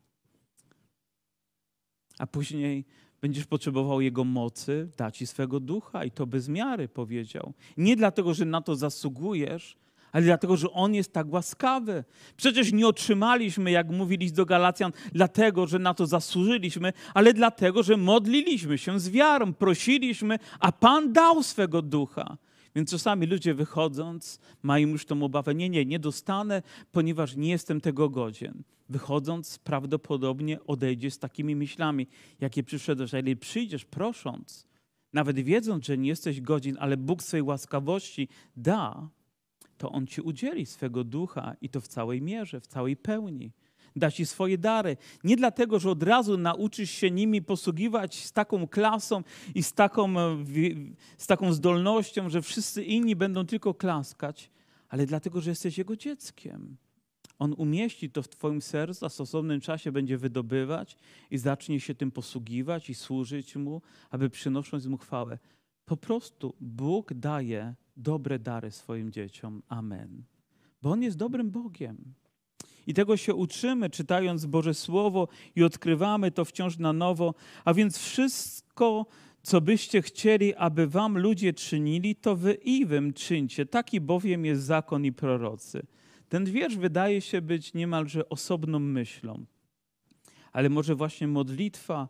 [2.20, 2.86] A później
[3.22, 7.54] będziesz potrzebował Jego mocy, da Ci swego ducha i to bez miary, powiedział.
[7.78, 9.78] Nie dlatego, że na to zasługujesz,
[10.12, 12.04] ale dlatego, że On jest tak łaskawy.
[12.38, 17.98] Przecież nie otrzymaliśmy, jak mówiliśmy do Galacjan, dlatego, że na to zasłużyliśmy, ale dlatego, że
[17.98, 22.38] modliliśmy się z wiarą, prosiliśmy, a Pan dał swego ducha.
[22.76, 26.62] Więc czasami ludzie wychodząc mają już tą obawę, nie, nie, nie dostanę,
[26.92, 28.64] ponieważ nie jestem tego godzien.
[28.90, 32.08] Wychodząc prawdopodobnie odejdziesz z takimi myślami,
[32.40, 33.14] jakie przyszedłeś.
[33.14, 34.68] A jeżeli przyjdziesz prosząc,
[35.14, 39.10] nawet wiedząc, że nie jesteś godzin, ale Bóg swojej łaskawości da,
[39.78, 43.52] to On ci udzieli swego ducha i to w całej mierze, w całej pełni
[43.96, 44.98] da ci swoje dary.
[45.24, 49.24] Nie dlatego, że od razu nauczysz się nimi posługiwać z taką klasą
[49.56, 50.46] i z taką, e,
[51.18, 54.52] z taką zdolnością, że wszyscy inni będą tylko klaskać,
[54.90, 56.78] ale dlatego, że jesteś Jego dzieckiem.
[57.40, 60.98] On umieści to w Twoim sercu, a w stosownym czasie będzie wydobywać
[61.32, 65.40] i zacznie się tym posługiwać i służyć Mu, aby przynosząc Mu chwałę.
[65.86, 69.62] Po prostu Bóg daje dobre dary swoim dzieciom.
[69.68, 70.24] Amen.
[70.82, 72.14] Bo On jest dobrym Bogiem.
[72.88, 77.34] I tego się uczymy, czytając Boże Słowo i odkrywamy to wciąż na nowo.
[77.66, 79.06] A więc wszystko,
[79.42, 83.66] co byście chcieli, aby wam ludzie czynili, to wy i wym czyńcie.
[83.66, 85.86] Taki bowiem jest zakon i prorocy.
[86.30, 89.46] Ten wiersz wydaje się być niemalże osobną myślą.
[90.52, 92.08] Ale może właśnie modlitwa,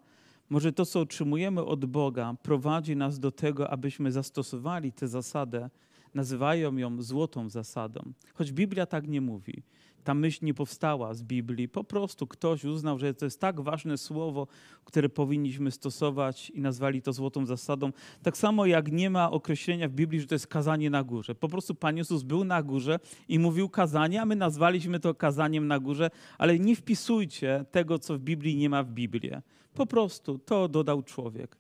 [0.49, 5.69] może to, co otrzymujemy od Boga, prowadzi nas do tego, abyśmy zastosowali tę zasadę.
[6.13, 9.63] Nazywają ją złotą zasadą, choć Biblia tak nie mówi
[10.05, 11.69] ta myśl nie powstała z Biblii.
[11.69, 14.47] Po prostu ktoś uznał, że to jest tak ważne słowo,
[14.83, 17.91] które powinniśmy stosować i nazwali to złotą zasadą.
[18.23, 21.35] Tak samo jak nie ma określenia w Biblii, że to jest kazanie na górze.
[21.35, 25.67] Po prostu Pan Jezus był na górze i mówił kazanie, a my nazwaliśmy to kazaniem
[25.67, 29.31] na górze, ale nie wpisujcie tego, co w Biblii nie ma w Biblii.
[29.73, 31.57] Po prostu to dodał człowiek.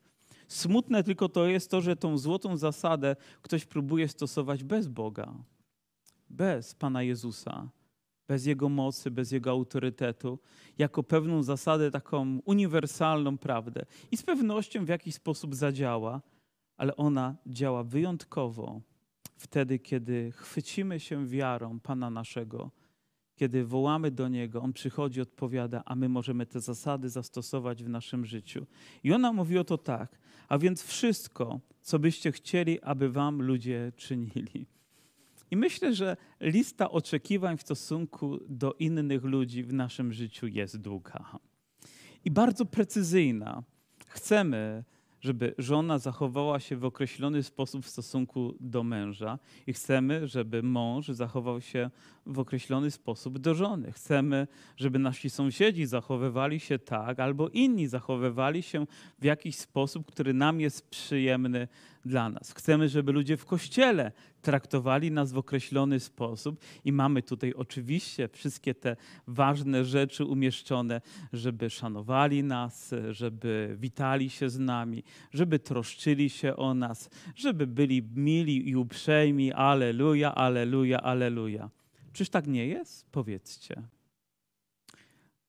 [0.47, 5.33] Smutne tylko to jest to, że tą złotą zasadę ktoś próbuje stosować bez Boga,
[6.29, 7.69] bez Pana Jezusa
[8.27, 10.39] bez Jego mocy, bez Jego autorytetu,
[10.77, 13.85] jako pewną zasadę, taką uniwersalną prawdę.
[14.11, 16.21] I z pewnością w jakiś sposób zadziała,
[16.77, 18.81] ale ona działa wyjątkowo
[19.37, 22.71] wtedy, kiedy chwycimy się wiarą Pana naszego,
[23.35, 28.25] kiedy wołamy do Niego, On przychodzi, odpowiada, a my możemy te zasady zastosować w naszym
[28.25, 28.65] życiu.
[29.03, 33.91] I ona mówi o to tak, a więc wszystko, co byście chcieli, aby Wam ludzie
[33.95, 34.67] czynili.
[35.55, 41.39] Myślę, że lista oczekiwań w stosunku do innych ludzi w naszym życiu jest długa
[42.25, 43.63] i bardzo precyzyjna.
[44.07, 44.83] Chcemy,
[45.21, 51.07] żeby żona zachowała się w określony sposób w stosunku do męża i chcemy, żeby mąż
[51.07, 51.89] zachował się
[52.25, 53.91] w określony sposób do żony.
[53.91, 58.85] Chcemy, żeby nasi sąsiedzi zachowywali się tak, albo inni zachowywali się
[59.19, 61.67] w jakiś sposób, który nam jest przyjemny
[62.05, 62.53] dla nas.
[62.53, 68.75] Chcemy, żeby ludzie w kościele traktowali nas w określony sposób i mamy tutaj oczywiście wszystkie
[68.75, 68.95] te
[69.27, 71.01] ważne rzeczy umieszczone,
[71.33, 78.09] żeby szanowali nas, żeby witali się z nami, żeby troszczyli się o nas, żeby byli
[78.15, 79.53] mili i uprzejmi.
[79.53, 81.69] Aleluja, aleluja, aleluja.
[82.13, 83.11] Czyż tak nie jest?
[83.11, 83.94] Powiedzcie.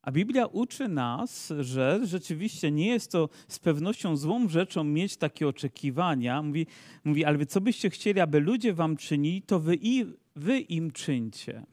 [0.06, 5.48] A Biblia uczy nas, że rzeczywiście nie jest to z pewnością złą rzeczą mieć takie
[5.48, 6.42] oczekiwania.
[6.42, 6.66] Mówi,
[7.04, 10.04] mówi ale co byście chcieli, aby ludzie wam czynili, to wy, i,
[10.36, 11.66] wy im czyńcie.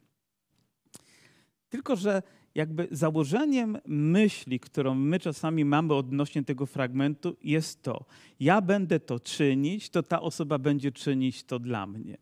[1.68, 2.22] Tylko, że
[2.54, 8.04] jakby założeniem myśli, którą my czasami mamy odnośnie tego fragmentu, jest to:
[8.40, 12.16] ja będę to czynić, to ta osoba będzie czynić to dla mnie.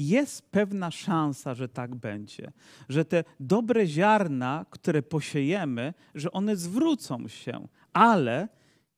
[0.00, 2.52] Jest pewna szansa, że tak będzie,
[2.88, 8.48] że te dobre ziarna, które posiejemy, że one zwrócą się, ale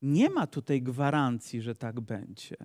[0.02, 2.56] nie ma tutaj gwarancji, że tak będzie.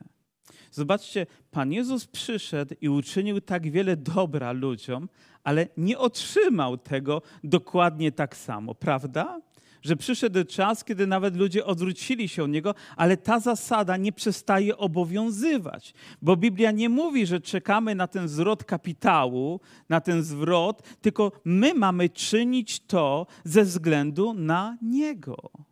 [0.71, 5.09] Zobaczcie, Pan Jezus przyszedł i uczynił tak wiele dobra ludziom,
[5.43, 9.41] ale nie otrzymał tego dokładnie tak samo, prawda?
[9.87, 14.77] Że przyszedł czas, kiedy nawet ludzie odwrócili się od niego, ale ta zasada nie przestaje
[14.77, 21.31] obowiązywać, bo Biblia nie mówi, że czekamy na ten zwrot kapitału, na ten zwrot, tylko
[21.45, 25.66] my mamy czynić to ze względu na niego.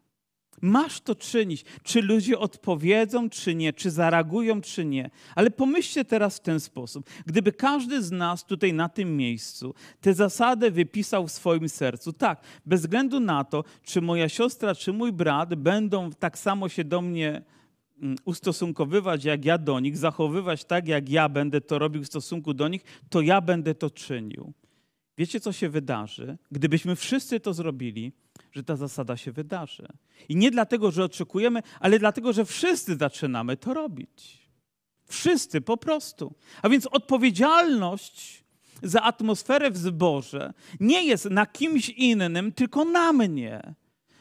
[0.61, 1.65] Masz to czynić.
[1.83, 5.09] Czy ludzie odpowiedzą, czy nie, czy zareagują, czy nie.
[5.35, 7.09] Ale pomyślcie teraz w ten sposób.
[7.25, 12.41] Gdyby każdy z nas tutaj na tym miejscu tę zasadę wypisał w swoim sercu, tak,
[12.65, 17.01] bez względu na to, czy moja siostra, czy mój brat będą tak samo się do
[17.01, 17.41] mnie
[18.01, 22.53] mm, ustosunkowywać, jak ja do nich, zachowywać tak, jak ja będę to robił w stosunku
[22.53, 24.53] do nich, to ja będę to czynił.
[25.17, 26.37] Wiecie, co się wydarzy?
[26.51, 28.11] Gdybyśmy wszyscy to zrobili,
[28.55, 29.87] że ta zasada się wydarzy.
[30.29, 34.49] I nie dlatego, że oczekujemy, ale dlatego, że wszyscy zaczynamy to robić.
[35.05, 36.33] Wszyscy po prostu.
[36.61, 38.43] A więc odpowiedzialność
[38.83, 43.75] za atmosferę w zborze nie jest na kimś innym, tylko na mnie.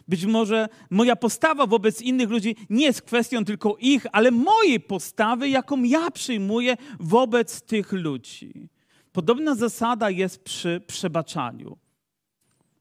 [0.09, 5.49] Być może moja postawa wobec innych ludzi nie jest kwestią tylko ich, ale mojej postawy,
[5.49, 8.69] jaką ja przyjmuję wobec tych ludzi.
[9.13, 11.79] Podobna zasada jest przy przebaczaniu.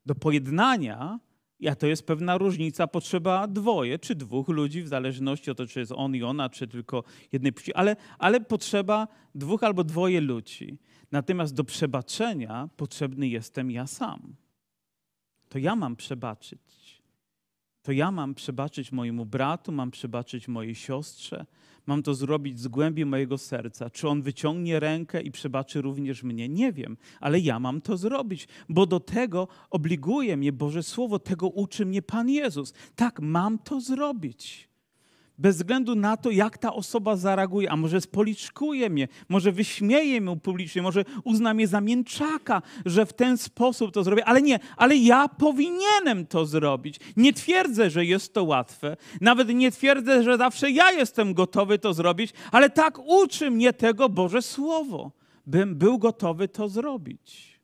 [0.05, 1.19] Do pojednania
[1.67, 5.80] a to jest pewna różnica, potrzeba dwoje czy dwóch ludzi, w zależności od tego, czy
[5.80, 10.78] jest on i ona, czy tylko jednej płci, ale, ale potrzeba dwóch albo dwoje ludzi.
[11.12, 14.36] Natomiast do przebaczenia potrzebny jestem ja sam.
[15.49, 17.04] To ja mam przebaczyć.
[17.82, 21.45] To ja mam przebaczyć mojemu bratu, mam przebaczyć mojej siostrze,
[21.87, 23.89] mam to zrobić z głębi mojego serca.
[23.89, 26.49] Czy on wyciągnie rękę i przebaczy również mnie?
[26.49, 31.47] Nie wiem, ale ja mam to zrobić, bo do tego obliguje mnie Boże Słowo, tego
[31.47, 32.73] uczy mnie Pan Jezus.
[32.95, 34.72] Tak, mam to zrobić
[35.37, 40.39] bez względu na to, jak ta osoba zareaguje, a może spoliczkuje mnie, może wyśmieje mnie
[40.39, 44.95] publicznie, może uzna mnie za mięczaka, że w ten sposób to zrobię, ale nie, ale
[44.95, 46.99] ja powinienem to zrobić.
[47.17, 51.93] Nie twierdzę, że jest to łatwe, nawet nie twierdzę, że zawsze ja jestem gotowy to
[51.93, 55.11] zrobić, ale tak uczy mnie tego Boże Słowo,
[55.45, 57.59] bym był gotowy to zrobić.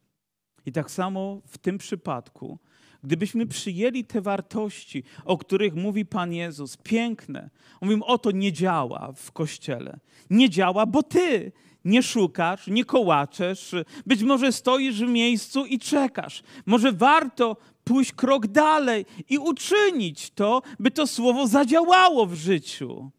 [0.65, 2.59] I tak samo w tym przypadku
[3.03, 7.49] Gdybyśmy przyjęli te wartości, o których mówi Pan Jezus, piękne,
[7.81, 9.99] mówimy, o to nie działa w kościele.
[10.29, 11.51] Nie działa, bo ty
[11.85, 16.43] nie szukasz, nie kołaczesz, być może stoisz w miejscu i czekasz.
[16.65, 23.11] Może warto pójść krok dalej i uczynić to, by to słowo zadziałało w życiu.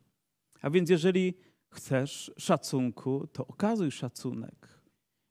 [0.63, 1.35] A więc jeżeli
[1.71, 4.81] chcesz szacunku, to okazuj szacunek.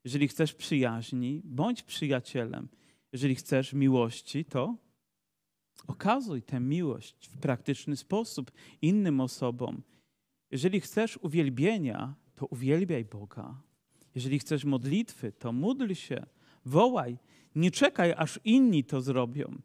[0.03, 2.67] Jeżeli chcesz przyjaźni, bądź przyjacielem.
[3.13, 4.75] Jeżeli chcesz miłości, to
[5.87, 9.81] okazuj tę miłość w praktyczny sposób innym osobom.
[10.51, 13.61] Jeżeli chcesz uwielbienia, to uwielbiaj Boga.
[14.15, 16.25] Jeżeli chcesz modlitwy, to módl się,
[16.65, 17.17] wołaj.
[17.55, 19.61] Nie czekaj, aż inni to zrobią.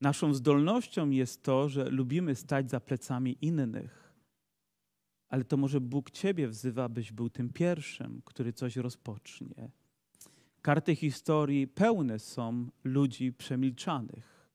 [0.00, 4.12] Naszą zdolnością jest to, że lubimy stać za plecami innych.
[5.28, 9.70] Ale to może Bóg Ciebie wzywa, byś był tym pierwszym, który coś rozpocznie.
[10.62, 14.48] Karty historii pełne są ludzi przemilczanych.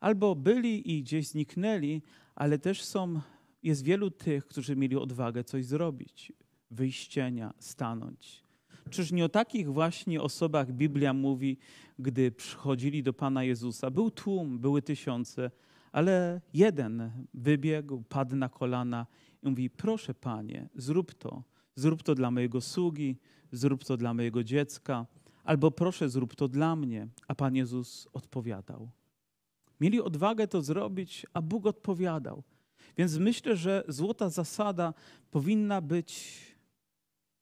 [0.00, 2.02] Albo byli i gdzieś zniknęli,
[2.34, 3.20] ale też są,
[3.62, 6.32] jest wielu tych, którzy mieli odwagę coś zrobić,
[6.70, 8.44] wyjść cienia, stanąć.
[8.90, 11.58] Czyż nie o takich właśnie osobach Biblia mówi,
[11.98, 13.90] gdy przychodzili do Pana Jezusa?
[13.90, 15.50] Był tłum, były tysiące,
[15.92, 19.06] ale jeden wybiegł, padł na kolana
[19.42, 21.42] i mówi: Proszę Panie, zrób to.
[21.74, 23.16] Zrób to dla mojego sługi,
[23.52, 25.06] zrób to dla mojego dziecka
[25.44, 27.08] albo proszę, zrób to dla mnie.
[27.28, 28.90] A Pan Jezus odpowiadał.
[29.80, 32.42] Mieli odwagę to zrobić, a Bóg odpowiadał.
[32.96, 34.94] Więc myślę, że złota zasada
[35.30, 36.40] powinna być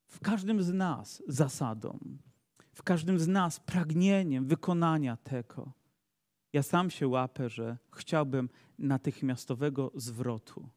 [0.06, 1.98] w każdym z nas zasadą,
[2.72, 5.72] w każdym z nas pragnieniem wykonania tego.
[6.52, 10.68] Ja sam się łapę, że chciałbym natychmiastowego zwrotu.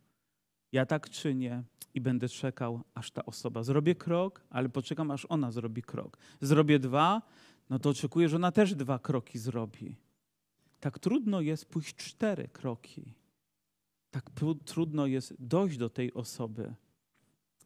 [0.75, 5.51] Ja tak czynię, i będę czekał, aż ta osoba zrobię krok, ale poczekam, aż ona
[5.51, 6.17] zrobi krok.
[6.41, 7.21] Zrobię dwa,
[7.69, 9.95] no to oczekuję, że ona też dwa kroki zrobi.
[10.79, 13.13] Tak trudno jest pójść cztery kroki.
[14.11, 14.29] Tak
[14.65, 16.73] trudno jest dojść do tej osoby.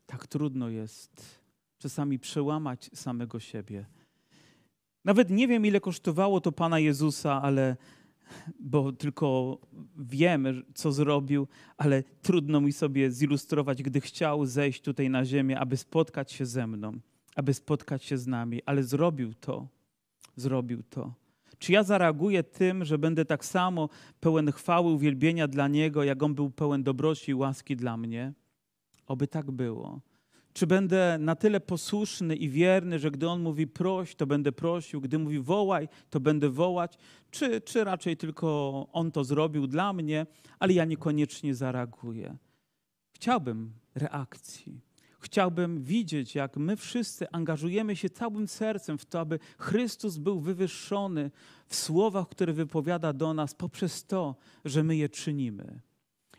[0.05, 1.39] Tak trudno jest
[1.77, 3.85] czasami przełamać samego siebie.
[5.05, 7.77] Nawet nie wiem, ile kosztowało to Pana Jezusa, ale
[8.59, 9.57] bo tylko
[9.97, 15.77] wiem, co zrobił, ale trudno mi sobie zilustrować, gdy chciał zejść tutaj na ziemię, aby
[15.77, 16.99] spotkać się ze mną,
[17.35, 19.67] aby spotkać się z nami, ale zrobił to.
[20.35, 21.13] Zrobił to.
[21.59, 26.35] Czy ja zareaguję tym, że będę tak samo pełen chwały, uwielbienia dla Niego, jak On
[26.35, 28.33] był pełen dobroci i łaski dla mnie?
[29.07, 29.99] Oby tak było.
[30.59, 35.01] Czy będę na tyle posłuszny i wierny, że gdy On mówi proś, to będę prosił,
[35.01, 36.97] gdy mówi wołaj, to będę wołać,
[37.31, 40.25] czy, czy raczej tylko On to zrobił dla mnie,
[40.59, 42.37] ale ja niekoniecznie zareaguję?
[43.11, 44.81] Chciałbym reakcji.
[45.19, 51.31] Chciałbym widzieć, jak my wszyscy angażujemy się całym sercem w to, aby Chrystus był wywyższony
[51.67, 54.35] w słowach, które wypowiada do nas poprzez to,
[54.65, 55.81] że my je czynimy,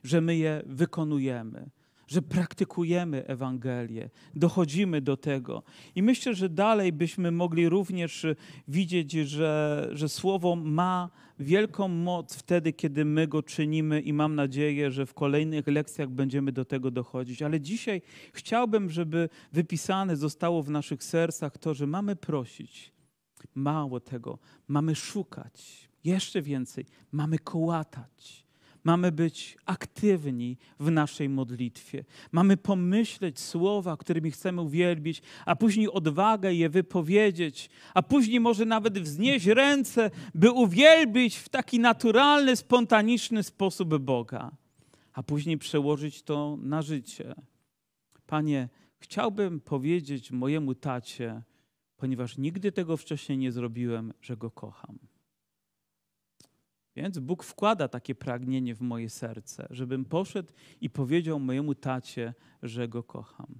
[0.04, 1.70] że my je wykonujemy
[2.10, 5.62] że praktykujemy Ewangelię, dochodzimy do tego.
[5.94, 8.26] I myślę, że dalej byśmy mogli również
[8.68, 14.90] widzieć, że, że Słowo ma wielką moc wtedy, kiedy my go czynimy, i mam nadzieję,
[14.90, 17.42] że w kolejnych lekcjach będziemy do tego dochodzić.
[17.42, 18.02] Ale dzisiaj
[18.32, 22.92] chciałbym, żeby wypisane zostało w naszych sercach to, że mamy prosić.
[23.54, 24.38] Mało tego,
[24.68, 25.88] mamy szukać.
[26.04, 28.49] Jeszcze więcej, mamy kołatać
[28.84, 32.04] Mamy być aktywni w naszej modlitwie.
[32.32, 38.98] Mamy pomyśleć słowa, którymi chcemy uwielbić, a później odwagę je wypowiedzieć, a później może nawet
[38.98, 44.50] wznieść ręce, by uwielbić w taki naturalny, spontaniczny sposób Boga,
[45.12, 47.34] a później przełożyć to na życie.
[48.26, 48.68] Panie,
[48.98, 51.42] chciałbym powiedzieć mojemu tacie,
[51.96, 55.09] ponieważ nigdy tego wcześniej nie zrobiłem, że go kocham.
[56.96, 62.88] Więc Bóg wkłada takie pragnienie w moje serce, żebym poszedł i powiedział mojemu tacie, że
[62.88, 63.54] go kocham.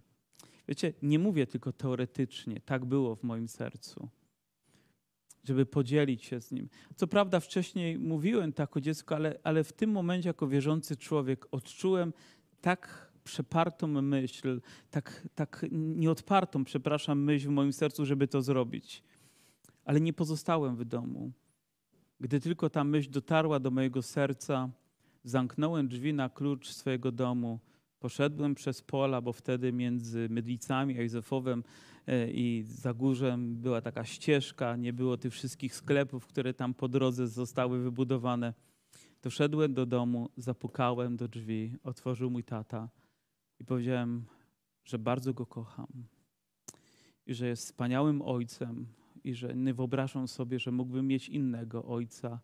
[0.69, 4.09] Wiecie, nie mówię tylko teoretycznie, tak było w moim sercu,
[5.45, 6.69] żeby podzielić się z nim.
[6.97, 11.47] Co prawda, wcześniej mówiłem tak o dziecku, ale, ale w tym momencie, jako wierzący człowiek,
[11.51, 12.13] odczułem
[12.61, 14.61] tak przepartą myśl,
[14.91, 19.03] tak, tak nieodpartą, przepraszam, myśl w moim sercu, żeby to zrobić.
[19.85, 21.33] Ale nie pozostałem w domu.
[22.21, 24.71] Gdy tylko ta myśl dotarła do mojego serca,
[25.25, 27.61] zamknąłem drzwi na klucz swojego domu,
[28.01, 31.65] poszedłem przez pola, bo wtedy między Mydlicami a Józefowem
[32.07, 37.29] e, i Zagórzem była taka ścieżka, nie było tych wszystkich sklepów, które tam po drodze
[37.29, 38.55] zostały wybudowane.
[39.23, 42.89] Doszedłem do domu, zapukałem do drzwi, otworzył mój tata
[43.59, 44.25] i powiedziałem,
[44.85, 45.87] że bardzo go kocham
[47.27, 48.87] i że jest wspaniałym ojcem,
[49.25, 52.41] i że nie wyobrażam sobie, że mógłbym mieć innego ojca.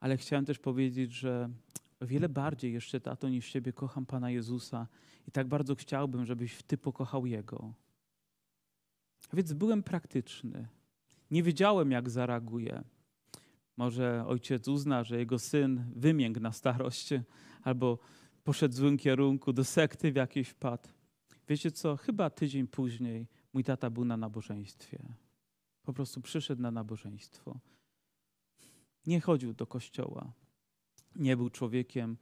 [0.00, 1.50] Ale chciałem też powiedzieć, że
[2.00, 4.86] wiele bardziej jeszcze, tato, niż Ciebie kocham Pana Jezusa
[5.28, 7.74] i tak bardzo chciałbym, żebyś Ty pokochał Jego.
[9.30, 10.68] A więc byłem praktyczny.
[11.30, 12.84] Nie wiedziałem, jak zareaguje.
[13.76, 17.08] Może ojciec uzna, że jego syn wymiękł na starość
[17.62, 17.98] albo
[18.44, 20.88] poszedł w złym kierunku, do sekty w jakiejś wpadł.
[21.48, 21.96] Wiecie co?
[21.96, 24.98] Chyba tydzień później mój tata był na nabożeństwie.
[25.82, 27.60] Po prostu przyszedł na nabożeństwo.
[29.06, 30.32] Nie chodził do kościoła.
[31.16, 32.16] Nie był człowiekiem,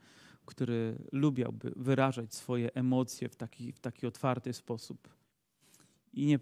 [0.46, 5.08] który lubiałby wyrażać swoje emocje w taki, w taki otwarty sposób.
[6.12, 6.38] I nie,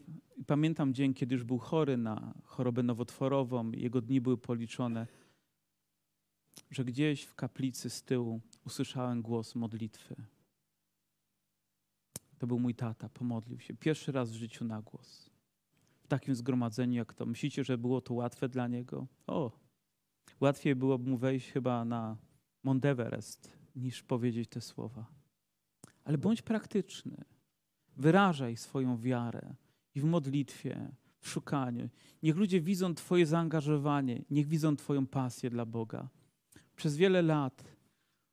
[0.46, 5.06] pamiętam dzień, kiedy już był chory na chorobę nowotworową, jego dni były policzone,
[6.70, 10.16] że gdzieś w kaplicy z tyłu usłyszałem głos modlitwy.
[12.38, 13.74] To był mój tata, pomodlił się.
[13.74, 15.35] Pierwszy raz w życiu na głos
[16.06, 17.26] w takim zgromadzeniu jak to.
[17.26, 19.06] Myślicie, że było to łatwe dla niego?
[19.26, 19.52] O,
[20.40, 22.16] łatwiej byłoby mu wejść chyba na
[22.62, 25.06] Monteverest niż powiedzieć te słowa.
[26.04, 27.24] Ale bądź praktyczny.
[27.96, 29.54] Wyrażaj swoją wiarę
[29.94, 30.88] i w modlitwie,
[31.18, 31.88] w szukaniu.
[32.22, 36.08] Niech ludzie widzą Twoje zaangażowanie, niech widzą Twoją pasję dla Boga.
[36.76, 37.64] Przez wiele lat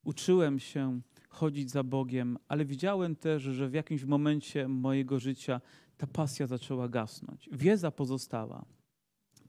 [0.03, 5.61] uczyłem się chodzić za Bogiem, ale widziałem też, że w jakimś momencie mojego życia
[6.03, 7.49] ta pasja zaczęła gasnąć.
[7.51, 8.65] Wiedza pozostała.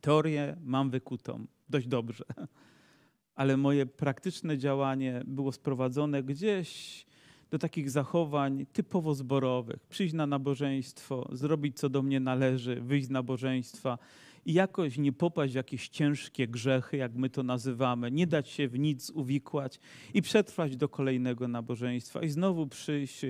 [0.00, 2.24] Teorię mam wykutą dość dobrze,
[3.40, 7.06] ale moje praktyczne działanie było sprowadzone gdzieś
[7.50, 9.86] do takich zachowań typowo zborowych.
[9.86, 13.98] Przyjść na nabożeństwo, zrobić co do mnie należy, wyjść z nabożeństwa
[14.46, 18.68] i jakoś nie popaść w jakieś ciężkie grzechy, jak my to nazywamy, nie dać się
[18.68, 19.80] w nic uwikłać
[20.14, 23.20] i przetrwać do kolejnego nabożeństwa i znowu przyjść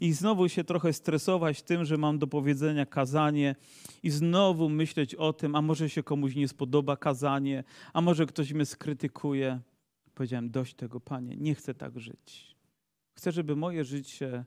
[0.00, 3.56] i znowu się trochę stresować tym, że mam do powiedzenia kazanie
[4.02, 8.52] i znowu myśleć o tym, a może się komuś nie spodoba kazanie, a może ktoś
[8.52, 9.60] mnie skrytykuje.
[10.14, 12.56] Powiedziałem, dość tego, Panie, nie chcę tak żyć.
[13.14, 14.44] Chcę, żeby moje życie,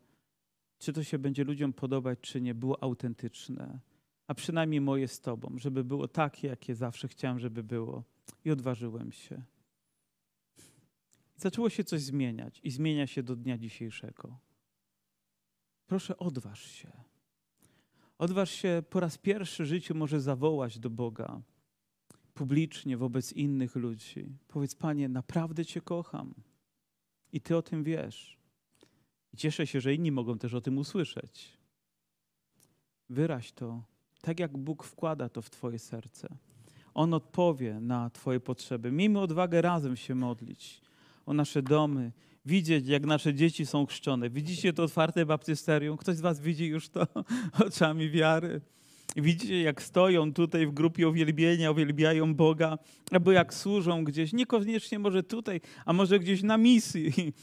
[0.80, 3.80] czy to się będzie ludziom podobać, czy nie, było autentyczne
[4.28, 8.03] a przynajmniej moje z Tobą, żeby było takie, jakie zawsze chciałem, żeby było.
[8.45, 9.43] I odważyłem się.
[11.36, 14.39] Zaczęło się coś zmieniać i zmienia się do dnia dzisiejszego.
[15.88, 16.91] Proszę, odważ się.
[18.17, 21.41] Odważ się po raz pierwszy w życiu może zawołać do Boga
[22.38, 24.38] publicznie wobec innych ludzi.
[24.47, 26.34] Powiedz, Panie, naprawdę Cię kocham
[27.32, 28.38] i Ty o tym wiesz.
[29.34, 31.57] I cieszę się, że inni mogą też o tym usłyszeć.
[33.09, 33.84] Wyraź to,
[34.28, 36.28] tak jak Bóg wkłada to w Twoje serce.
[36.93, 38.91] On odpowie na Twoje potrzeby.
[38.91, 40.82] Miejmy odwagę razem się modlić
[41.25, 42.11] o nasze domy,
[42.45, 44.30] widzieć, jak nasze dzieci są chrzczone.
[44.30, 45.97] Widzicie to otwarte baptysterium?
[45.97, 47.07] Ktoś z Was widzi już to
[47.67, 48.61] oczami wiary?
[49.15, 52.78] Widzicie, jak stoją tutaj w grupie uwielbienia, uwielbiają Boga,
[53.11, 57.13] albo jak służą gdzieś, niekoniecznie może tutaj, a może gdzieś na misji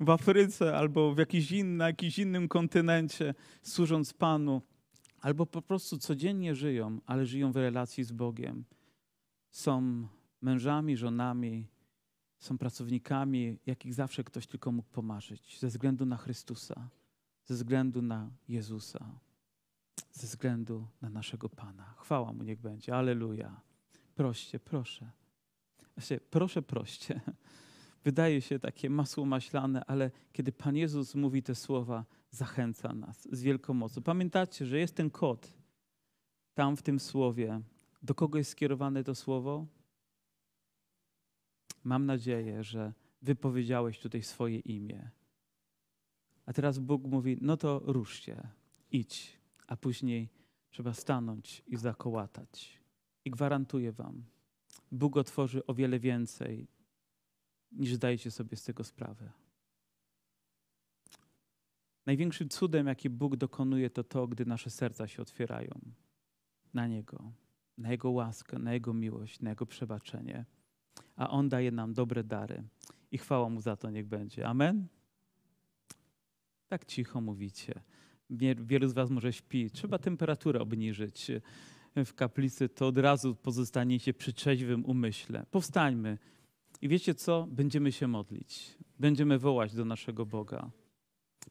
[0.00, 4.62] w Afryce, albo w jakiś inny, na jakimś innym kontynencie, służąc Panu,
[5.22, 8.64] albo po prostu codziennie żyją, ale żyją w relacji z Bogiem.
[9.50, 10.06] Są
[10.40, 11.68] mężami, żonami,
[12.38, 16.88] są pracownikami, jakich zawsze ktoś tylko mógł pomarzyć, ze względu na Chrystusa,
[17.44, 19.20] ze względu na Jezusa,
[20.12, 21.94] ze względu na naszego Pana.
[21.98, 22.96] Chwała Mu niech będzie.
[22.96, 23.60] Aleluja.
[24.14, 25.10] Proście, proszę.
[25.94, 27.20] Znaczy, proszę, proście.
[28.04, 33.42] Wydaje się takie masło maślane, ale kiedy Pan Jezus mówi te słowa, zachęca nas z
[33.42, 34.02] wielką mocą.
[34.02, 35.54] Pamiętacie, że jest ten kod
[36.54, 37.60] tam w tym słowie.
[38.02, 39.66] Do kogo jest skierowane to słowo?
[41.84, 45.10] Mam nadzieję, że wypowiedziałeś tutaj swoje imię.
[46.46, 48.48] A teraz Bóg mówi: No to ruszcie,
[48.90, 50.28] idź, a później
[50.70, 52.80] trzeba stanąć i zakołatać.
[53.24, 54.24] I gwarantuję Wam,
[54.92, 56.68] Bóg otworzy o wiele więcej,
[57.72, 59.32] niż zdajecie sobie z tego sprawę.
[62.06, 65.80] Największym cudem, jaki Bóg dokonuje, to to, gdy nasze serca się otwierają
[66.74, 67.32] na Niego,
[67.78, 70.44] na Jego łaskę, na Jego miłość, na Jego przebaczenie
[71.16, 72.62] a On daje nam dobre dary.
[73.10, 74.46] I chwała Mu za to niech będzie.
[74.46, 74.86] Amen?
[76.68, 77.80] Tak cicho mówicie.
[78.56, 79.70] Wielu z Was może śpi.
[79.70, 81.30] Trzeba temperaturę obniżyć
[81.96, 85.46] w kaplicy, to od razu pozostaniecie przy trzeźwym umyśle.
[85.50, 86.18] Powstańmy.
[86.80, 87.46] I wiecie co?
[87.50, 88.78] Będziemy się modlić.
[88.98, 90.70] Będziemy wołać do naszego Boga.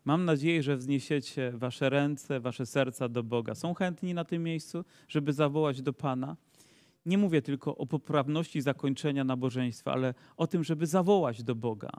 [0.05, 3.55] Mam nadzieję, że wzniesiecie wasze ręce, wasze serca do Boga.
[3.55, 6.37] Są chętni na tym miejscu, żeby zawołać do Pana?
[7.05, 11.89] nie mówię tylko o poprawności zakończenia nabożeństwa, ale o tym, żeby zawołać do Boga.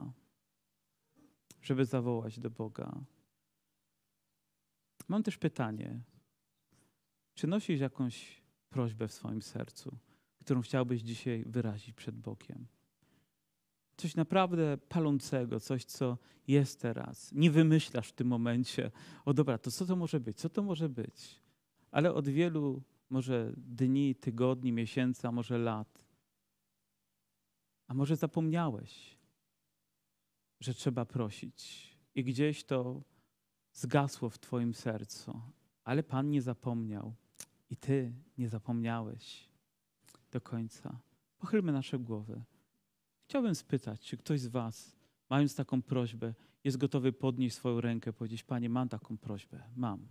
[1.61, 2.99] Żeby zawołać do Boga.
[5.07, 5.99] Mam też pytanie.
[7.35, 9.97] Czy nosisz jakąś prośbę w swoim sercu,
[10.39, 12.67] którą chciałbyś dzisiaj wyrazić przed Bogiem?
[13.97, 16.17] Coś naprawdę palącego, coś, co
[16.47, 17.31] jest teraz.
[17.31, 18.91] Nie wymyślasz w tym momencie,
[19.25, 20.37] o dobra, to co to może być?
[20.37, 21.41] Co to może być?
[21.91, 26.05] Ale od wielu może dni, tygodni, miesięcy, a może lat.
[27.87, 29.17] A może zapomniałeś,
[30.59, 33.01] że trzeba prosić i gdzieś to
[33.73, 35.41] zgasło w Twoim sercu,
[35.83, 37.13] ale Pan nie zapomniał
[37.69, 39.49] i Ty nie zapomniałeś
[40.31, 40.99] do końca.
[41.37, 42.43] Pochylmy nasze głowy.
[43.33, 44.95] Chciałbym spytać, czy ktoś z Was,
[45.29, 50.07] mając taką prośbę, jest gotowy podnieść swoją rękę, powiedzieć: Panie, mam taką prośbę, mam.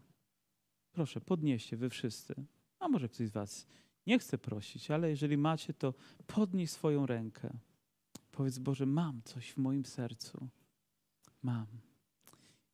[0.92, 2.34] Proszę, podnieście wy wszyscy.
[2.78, 3.66] A może ktoś z Was
[4.06, 5.94] nie chce prosić, ale jeżeli macie, to
[6.26, 7.50] podnieś swoją rękę.
[8.30, 10.48] Powiedz, Boże, mam coś w moim sercu.
[11.42, 11.66] Mam.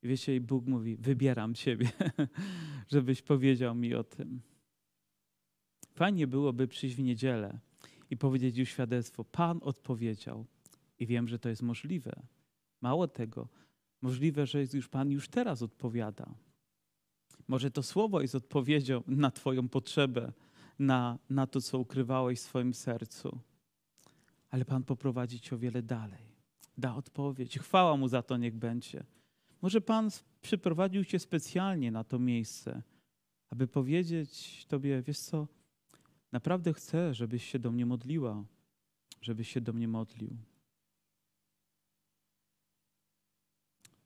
[0.03, 1.91] I wiecie, i Bóg mówi, wybieram Ciebie,
[2.93, 4.41] żebyś powiedział mi o tym.
[5.95, 7.68] Fajnie byłoby przyjść w niedzielę
[8.11, 9.25] i powiedzieć już świadectwo.
[9.25, 10.47] Pan odpowiedział.
[10.99, 12.23] I wiem, że to jest możliwe.
[12.81, 13.49] Mało tego,
[14.03, 16.35] możliwe, że już Pan już teraz odpowiada.
[17.49, 20.33] Może to słowo jest odpowiedzią na Twoją potrzebę,
[20.79, 23.41] na, na to, co ukrywałeś w swoim sercu.
[24.51, 26.29] Ale Pan poprowadzi Cię o wiele dalej.
[26.79, 27.59] Da odpowiedź.
[27.59, 29.05] Chwała Mu za to niech będzie.
[29.63, 32.83] Może Pan przyprowadził Cię specjalnie na to miejsce,
[33.51, 35.49] aby powiedzieć Tobie, wiesz co,
[36.33, 38.45] naprawdę chcę, żebyś się do mnie modliła,
[39.21, 40.37] żebyś się do mnie modlił.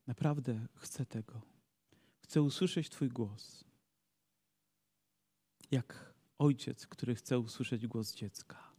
[0.07, 1.41] Naprawdę chcę tego.
[2.21, 3.65] Chcę usłyszeć Twój głos.
[5.71, 8.72] Jak ojciec, który chce usłyszeć głos dziecka.